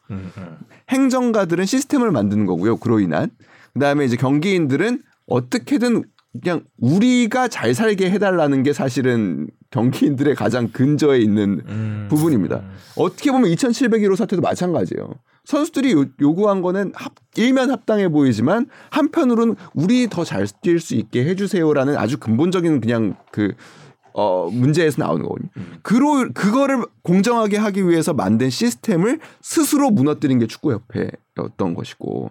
[0.89, 2.77] 행정가들은 시스템을 만드는 거고요.
[2.77, 3.31] 그로 인한
[3.73, 6.03] 그다음에 이제 경기인들은 어떻게든
[6.41, 12.07] 그냥 우리가 잘 살게 해달라는 게 사실은 경기인들의 가장 근저에 있는 음.
[12.09, 12.63] 부분입니다.
[12.95, 15.13] 어떻게 보면 2,701호 사태도 마찬가지예요.
[15.45, 21.25] 선수들이 요, 요구한 거는 합, 일면 합당해 보이지만 한편으로는 우리 더 잘 뛸 수 있게
[21.25, 23.53] 해주세요라는 아주 근본적인 그냥 그
[24.15, 25.49] 어, 문제에서 나오는 거거든요.
[25.81, 32.29] 그로 그거를 공정하게 하기 위해서 만든 시스템을 스스로 무너뜨린 게 축구협회였던 것이고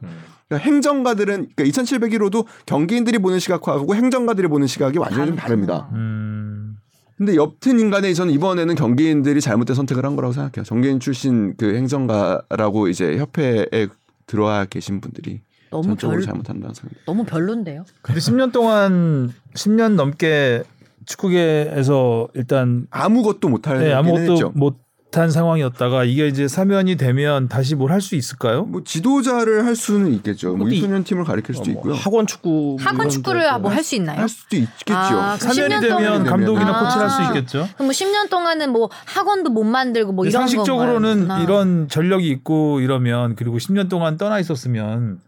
[0.52, 5.88] 그러니까 행정가들은 그러니까 2,701호도 경기인들이 보는 시각하고 행정가들이 보는 시각이 완전히 좀 다릅니다.
[5.92, 6.76] 음.
[7.16, 10.64] 근데 옅은 인간에 저는 이번에는 경기인들이 잘못된 선택을 한 거라고 생각해요.
[10.64, 13.88] 경기인 출신 그 행정가라고 이제 협회에
[14.26, 15.40] 들어와 계신 분들이
[15.70, 16.94] 너무 전적으로 별 잘못한다는 생각.
[17.06, 17.84] 너무 별론데요.
[18.02, 20.64] 근데 10년 동안 10년 넘게
[21.06, 24.52] 축구계에서 일단 아무것도 못할 네, 아무것도 했죠.
[24.54, 24.76] 못
[25.20, 28.64] 한 상황이었다가 이게 이제 사면이 되면 다시 뭘 할 수 있을까요?
[28.64, 30.56] 뭐 지도자를 할 수는 있겠죠.
[30.56, 31.94] 뭐 유소년 팀을 가리킬 수도 뭐 있고요.
[31.94, 34.20] 학원 축구 학원 축구를 뭐 할 수 있나요?
[34.20, 34.94] 할 수도 있겠죠.
[34.94, 36.84] 아, 그 사면이 10년 되면 감독이나 아.
[36.84, 37.68] 코치를 할 수 있겠죠.
[37.74, 41.42] 그럼 뭐 10년 동안은 뭐 학원도 못 만들고 뭐 이런 상식적으로는 건가요?
[41.44, 45.20] 이런 전력이 있고 이러면 그리고 10년 동안 떠나 있었으면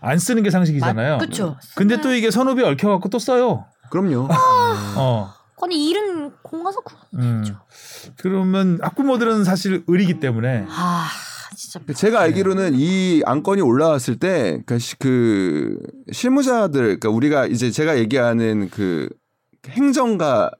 [0.00, 1.18] 안 쓰는 게 상식이잖아요.
[1.18, 1.56] 그렇죠.
[1.74, 3.66] 근데 또 이게 선후배 얽혀갖고 또 써요.
[3.90, 4.28] 그럼요.
[4.96, 5.32] 어.
[5.62, 7.44] 아니 일은 공가서 그- 음.
[8.16, 11.08] 그러면 학부모들은 사실 의리기 때문에 아
[11.56, 15.78] 진짜 제가 알기로는 이 안건이 올라왔을 때, 그러니까 시- 그
[16.12, 19.08] 실무자들, 그러니까 우리가 이제 제가 얘기하는 그
[19.68, 20.50] 행정가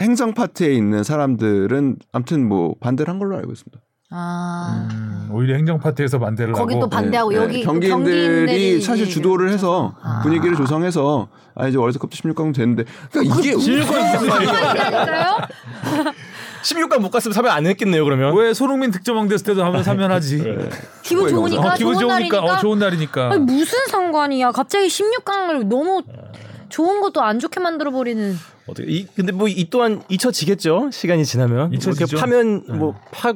[0.00, 3.80] 행정 파트에 있는 사람들은 아무튼 뭐 반대를 한 걸로 알고 있습니다.
[4.16, 7.64] 아 음, 오히려 행정 파트에서 반대를 거기 하고 또 반대하고 네, 여기 네.
[7.64, 10.20] 또 경기인들이 경기인들이 사실 주도를 해서 아.
[10.22, 15.38] 분위기를 조성해서 아 이제 월드컵도 16강 되는데 그러니까 이게 아니까요?
[16.62, 18.36] 16강 못 갔으면 사면 안 했겠네요 그러면.
[18.36, 20.44] 왜 손흥민 득점왕 됐을 때도 하면 사면 하지.
[21.02, 22.54] 기분 좋으니까 어, 기분 좋은 좋으니까 날이니까.
[22.54, 23.30] 어, 좋은 날이니까.
[23.32, 24.52] 아니 무슨 상관이야?
[24.52, 26.02] 갑자기 16강을 너무
[26.68, 28.36] 좋은 것도 안 좋게 만들어 버리는.
[28.66, 32.04] 어떻게 이 근데 뭐 이 또한 잊혀지겠죠 시간이 지나면 잊혀지죠.
[32.04, 33.32] 이렇게 파면 뭐 파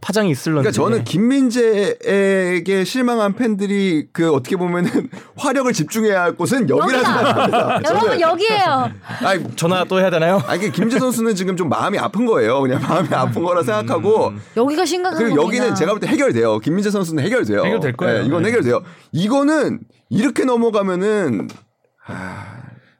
[0.00, 0.70] 파장이 있을런지.
[0.70, 4.90] 그러니까 저는 김민재에게 실망한 팬들이 그 어떻게 보면은
[5.36, 7.04] 화력을 집중해야 할 곳은 여기라는.
[7.04, 7.80] 생각합니다.
[7.84, 8.90] 여러분 저는 여기에요.
[9.24, 10.42] 아니 전화 또 해야 되나요?
[10.46, 12.60] 아 이게 김재 선수는 지금 좀 마음이 아픈 거예요.
[12.62, 15.56] 그냥 마음이 아픈 거라 생각하고 여기가 심각한 그리고 거구나.
[15.58, 16.58] 여기는 제가 볼 때 해결돼요.
[16.58, 17.64] 김민재 선수는 해결돼요.
[17.64, 18.20] 해결될 거예요.
[18.22, 18.48] 네, 이건 네.
[18.48, 18.82] 해결돼요.
[19.12, 21.48] 이거는 이렇게 넘어가면은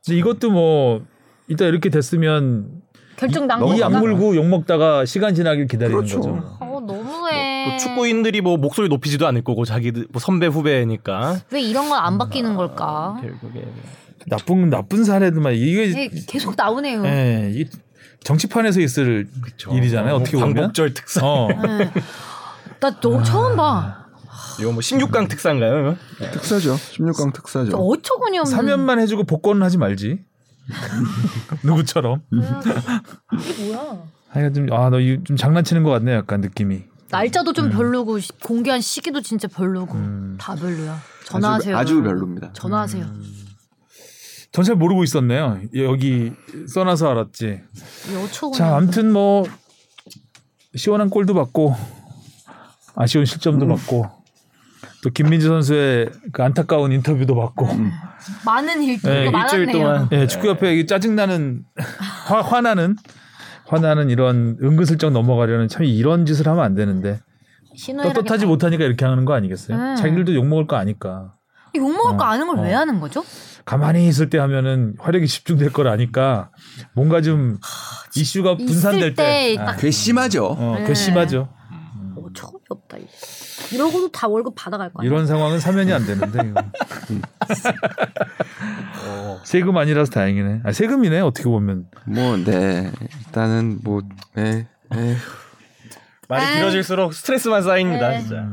[0.05, 1.03] 근데 이것도 뭐
[1.49, 2.83] 이따 이렇게 됐으면
[3.17, 3.87] 결정 난이 거가.
[3.87, 6.21] 악물고 욕 먹다가 시간 지나길 기다리는 그렇죠.
[6.21, 6.57] 거죠.
[6.61, 7.71] 어 너무해.
[7.71, 12.19] 또 축구인들이 뭐 목소리 높이지도 않을 거고 자기들 뭐 선배 후배니까 왜 이런 건 안
[12.19, 13.19] 바뀌는 걸까?
[13.21, 13.65] 결국에
[14.27, 17.05] 나쁜 나쁜 사례들만 이게 이게 계속 나오네요.
[17.07, 17.67] 예, 이
[18.25, 19.29] 정치판에서 있을
[19.71, 20.15] 일이잖아요.
[20.15, 20.55] 어떻게 보면.
[20.55, 21.21] 광복절 특사.
[21.27, 21.49] 어.
[21.49, 21.91] 네.
[22.81, 24.07] 나너 처음 봐.
[24.61, 25.97] 이거 뭐 16강 특사인가요?
[26.19, 26.31] 이거?
[26.33, 26.75] 특사죠.
[26.75, 27.71] 16강 특사죠.
[27.71, 28.51] 저 어처구니 없는.
[28.57, 30.21] 사면만 해주고 복권은 하지 말지.
[31.63, 32.23] 누구처럼.
[32.33, 34.03] 이게 뭐야?
[34.31, 36.83] 하여간 좀, 아, 너 좀 장난치는 것 같네, 약간 느낌이.
[37.11, 37.55] 날짜도 음.
[37.55, 39.97] 좀 별로고 시- 공개한 시기도 진짜 별로고
[40.39, 40.99] 다 별로야.
[41.27, 41.77] 전화하세요.
[41.77, 42.53] 아주, 아주 별로입니다.
[42.53, 43.07] 전화하세요.
[44.53, 45.61] 전잘 모르고 있었네요.
[45.77, 46.33] 여기
[46.69, 47.61] 써놔서 알았지.
[48.57, 49.45] 자, 아무튼 뭐,
[50.77, 51.75] 시원한 골도 받고,
[52.97, 54.07] 아쉬운 실점도 받고,
[55.03, 57.69] 또 김민재 선수의 그 안타까운 인터뷰도 받고,
[58.47, 59.63] 많은 일들이 네, 많았네요.
[59.63, 60.09] 일주일 동안.
[60.13, 61.63] 예, 축구협회 이 짜증나는,
[62.27, 62.97] 화, 화나는,
[63.67, 67.21] 화나는 이런 은근슬쩍 넘어가려는 참 이런 짓을 하면 안 되는데,
[68.03, 69.77] 떳떳하지 다- 못하니까 이렇게 하는 거 아니겠어요?
[69.77, 69.97] 네.
[69.97, 71.33] 자기들도 욕 먹을 거 아니까.
[71.77, 72.79] 욕 먹을 거 어, 아는 걸왜 어.
[72.79, 73.25] 하는 거죠?
[73.65, 76.51] 가만히 있을 때 하면은 화력이 집중될 걸 아니까
[76.95, 77.59] 뭔가 좀
[78.15, 80.47] 이슈가 분산될 때 때, 딱- 괘씸하죠.
[80.47, 80.85] 어, 네.
[80.85, 81.49] 괘씸하죠.
[82.17, 82.99] 어처구니 없다.
[82.99, 83.09] 이거.
[83.73, 85.09] 이러고도 다 월급 받아갈 거 아니야.
[85.11, 86.63] 이런 상황은 사면이 안 되는데 이거.
[89.07, 90.61] 어, 세금 아니라서 다행이네.
[90.65, 91.87] 아, 세금이네 어떻게 보면.
[92.07, 92.91] 뭐, 네.
[93.27, 94.03] 일단은 뭐,
[94.35, 94.67] 네.
[94.91, 95.17] 네.
[96.29, 96.57] 말이.
[96.57, 98.21] 길어질수록 스트레스만 쌓입니다 네.
[98.21, 98.45] 진짜.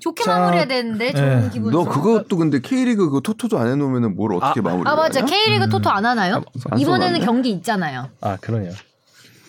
[0.00, 1.50] 좋게 자, 마무리해야 되는데 좋은 네.
[1.52, 1.70] 기분.
[1.70, 4.88] 너 그것도 근데 K리그 그 토토도 안 해놓으면 뭘 어떻게 마무리?
[4.88, 6.42] 아 맞아 K리그 토토 안 하나요?
[6.70, 7.24] 안 이번에는 써놨네.
[7.24, 8.08] 경기 있잖아요.
[8.20, 8.72] 아 그러네요.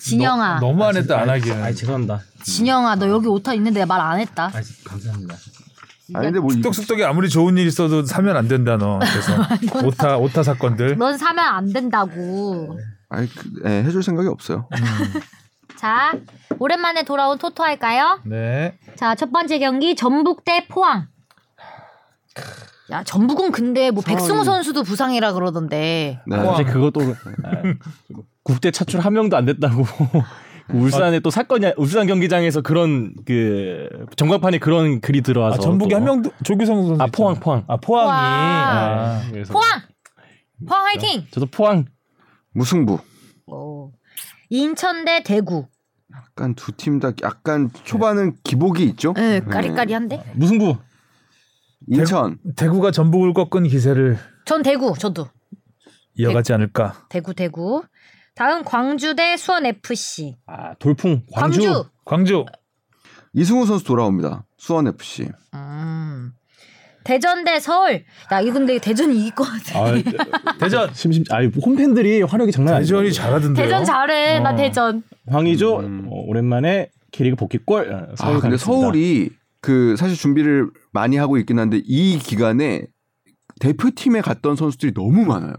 [0.04, 1.64] 진영아, 너 무 안 했다 안 하기는.
[1.64, 2.22] 아 죄송합니다.
[2.43, 4.45] 진영아, 너 여기 오타 있는데 내가 말 안 했다.
[4.54, 5.36] 아 감사합니다.
[6.16, 8.99] 아니 근데 뭐 이- 쑥덕쑥덕이 아무리 좋은 일 있어도 사면 안 된다 너.
[8.99, 9.34] 그래서
[9.88, 10.97] 오타 오타 사건들.
[10.97, 12.78] 넌 사면 안 된다고.
[13.10, 14.68] 아니 그, 예, 해줄 생각이 없어요.
[15.78, 16.14] 자,
[16.60, 18.20] 오랜만에 돌아온 토토 할까요?
[18.24, 18.78] 네.
[18.95, 21.08] 자, 첫 번째 경기 전북 대 포항.
[22.91, 26.21] 야, 전북은 근데 뭐 백승호 선수도 부상이라 그러던데.
[26.27, 26.38] 네.
[26.53, 27.01] 이제 그것도
[27.43, 27.51] 아,
[28.43, 29.84] 국대 차출 한 명도 안 됐다고.
[30.73, 35.95] 울산에 또 사건이 울산 경기장에서 그런 그 전광판에 그런 글이 들어와서 아, 전북이 또.
[35.97, 37.03] 한 명도 조규성 선수.
[37.03, 37.36] 아 포항.
[37.39, 37.63] 포항.
[37.67, 38.05] 아 포항이.
[38.07, 38.19] 포항.
[38.19, 39.21] 아.
[39.25, 39.81] 네, 그래서 포항!
[40.65, 41.25] 포항 화이팅!
[41.31, 41.86] 저도 포항
[42.53, 42.99] 무승부.
[43.47, 43.91] 오.
[44.49, 45.67] 인천 대 대구.
[46.15, 49.13] 약간 두 팀 다 약간 초반은 기복이 있죠.
[49.13, 50.31] 네, 까리까리한데?
[50.36, 50.77] 무승부.
[51.88, 55.27] 인천 대구 가 전북을 꺾은 기세를 전 대구, 저도.
[56.15, 57.05] 이어가지 않을까.
[57.09, 57.84] 대구, 대구.
[58.36, 60.38] 다음 광주 대 수원 FC.
[60.47, 61.61] 아 돌풍 광주.
[61.61, 61.86] 광주.
[62.05, 62.45] 광주.
[63.34, 64.45] 이승우 선수 돌아옵니다.
[64.57, 65.29] 수원 FC.
[65.53, 66.31] 음.
[67.03, 68.03] 대전 대 서울.
[68.31, 69.79] 야, 이 근데 대전이 이길 것 같아.
[69.79, 69.93] 아,
[70.59, 72.95] 대전 심심 아니 홈팬들이 화력이 장난 아니죠.
[72.97, 73.65] 대전이 잘하던데요.
[73.65, 74.39] 대전 잘해.
[74.39, 74.55] 나 어.
[74.55, 75.03] 대전.
[75.29, 76.07] 황의조 음.
[76.09, 77.91] 어, 오랜만에 K리그 복귀골.
[77.93, 78.57] 어, 서울 아, 근데 가겠습니다.
[78.65, 79.29] 서울이
[79.64, 82.86] 그 사실 준비를 많이 하고 있긴 한데 이 기간에
[83.61, 85.53] 대표팀에 갔던 선수들이 너무 많아요.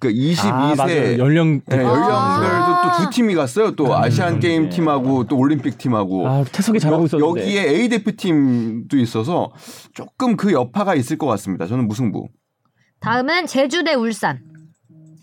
[0.00, 1.14] 그러니까 아, 맞아요.
[1.14, 1.82] 22세 연령 네, 아.
[1.82, 3.74] 연령별도 또 두 팀이 갔어요.
[3.74, 7.40] 또 아시안 게임 팀하고 또 올림픽 팀하고 아, 태석이 잘하고 여- 있었는데.
[7.40, 9.50] 여기에 A 대표팀도 있어서
[9.94, 11.66] 조금 그 여파가 있을 것 같습니다.
[11.66, 12.28] 저는 무승부.
[13.00, 14.40] 다음은 제주 대 울산.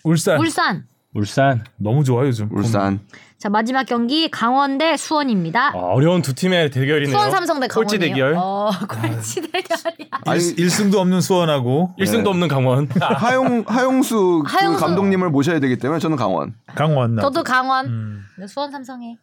[0.03, 0.85] 울산 울산.
[1.15, 2.49] 울산 너무 좋아 요즘.
[2.55, 2.99] 울산.
[3.39, 5.69] 자, 마지막 경기 강원 대 수원입니다.
[5.69, 7.17] 아, 어려운 두 팀의 대결이네요.
[7.17, 7.85] 수원 삼성 대 강원.
[7.87, 8.35] 꼴찌 대결.
[8.37, 10.09] 어, 꼴찌 대결이야.
[10.25, 12.87] 아니, 일, 1승도 없는 수원하고 1승도 없는 강원.
[13.01, 14.79] 하용 하용수, 그 하용수.
[14.85, 16.53] 감독님을 모셔야 되기 때문에 저는 강원.
[16.75, 17.21] 강원 나.
[17.23, 17.87] 저도 강원.
[17.87, 18.21] 음.
[18.47, 19.17] 수원 삼성에.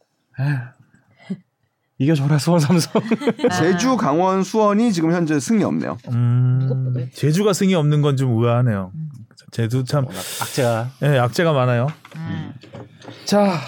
[1.98, 3.00] 이겨줘라 수원 삼성.
[3.58, 5.96] 제주, 강원, 수원이 지금 현재 승리 없네요.
[6.08, 8.92] 음, 제주가 승이 없는 건 좀 의아하네요.
[9.56, 10.04] 제주 참
[10.42, 10.90] 악재가.
[11.04, 11.86] 예, 악재가 많아요.
[12.16, 12.52] 음.
[13.24, 13.58] 자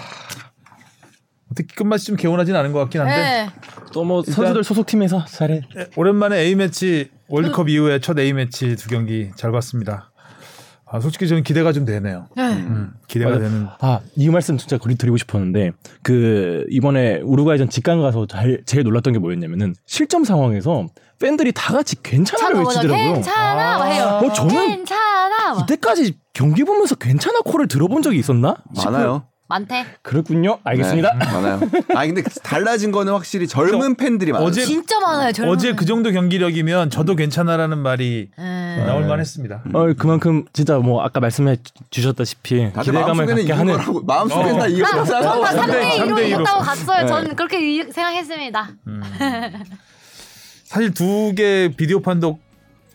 [1.51, 3.49] 어떻게 끝맛이 좀 개운하진 않은 것 같긴 한데 네.
[3.91, 5.61] 또뭐 선수들 소속 팀에서 잘해.
[5.95, 10.11] 오랜만에 A 매치 월드컵 이후에 첫 A 매치 두 경기 잘 봤습니다.
[10.85, 12.27] 아, 솔직히 저는 기대가 좀 되네요.
[12.35, 12.53] 네.
[12.53, 13.41] 음, 기대가 맞아.
[13.41, 13.67] 되는.
[13.79, 15.71] 아, 이 말씀 진짜 거리 드리고 싶었는데
[16.03, 20.85] 그 이번에 우루과이전 직관 가서 잘, 제일 놀랐던 게 뭐였냐면은 실점 상황에서
[21.19, 22.59] 팬들이 다 같이 괜찮아를.
[22.59, 23.13] 외치더라고요.
[23.13, 24.19] 괜찮아, 막 해요.
[24.23, 25.53] 어, 저는 괜찮아.
[25.53, 25.61] 막.
[25.63, 28.55] 이때까지 경기 보면서 괜찮아 콜을 들어본 적이 있었나?
[28.85, 29.23] 많아요.
[29.49, 29.83] 많대.
[30.03, 30.59] 그렇군요.
[30.63, 31.11] 알겠습니다.
[31.15, 31.59] 네, 많아요.
[31.95, 34.47] 아 근데 달라진 거는 확실히 젊은 팬들이 많아요.
[34.47, 35.31] 어제- 진짜 많아요.
[35.31, 38.83] 젊은 어제 그 정도 경기력이면 저도 괜찮아라는 말이 음.
[38.85, 39.63] 나올 만했습니다.
[39.73, 41.57] 어, 그만큼 진짜 뭐 아까 말씀해
[41.89, 44.65] 주셨다시피 기대감을 갖게 하는 거라고 마음속에는 다
[45.01, 46.41] 아, 삼 대- 3대 2로 삼대 이로.
[46.41, 47.01] 이겼다고 갔어요.
[47.01, 47.07] 네.
[47.07, 48.69] 저는 그렇게 이- 생각했습니다.
[50.69, 52.39] 사실 두 개 비디오 판독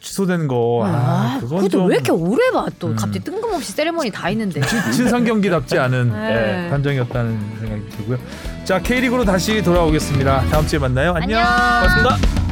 [0.01, 0.83] 취소된 거.
[0.85, 0.89] 아,
[1.37, 2.67] 아, 그건 좀 왜 이렇게 오래 봐?
[2.79, 4.61] 또 갑자기 뜬금없이 세레머니 다 있는데.
[4.93, 6.67] 친선 경기답지 않은 네.
[6.67, 8.19] 예, 판정이었다는 생각이 들고요.
[8.65, 10.43] 자 K리그로 다시 돌아오겠습니다.
[10.51, 11.15] 다음 주에 만나요.
[11.15, 11.41] 안녕.
[11.41, 11.99] 안녕.
[12.05, 12.44] 고맙습니다.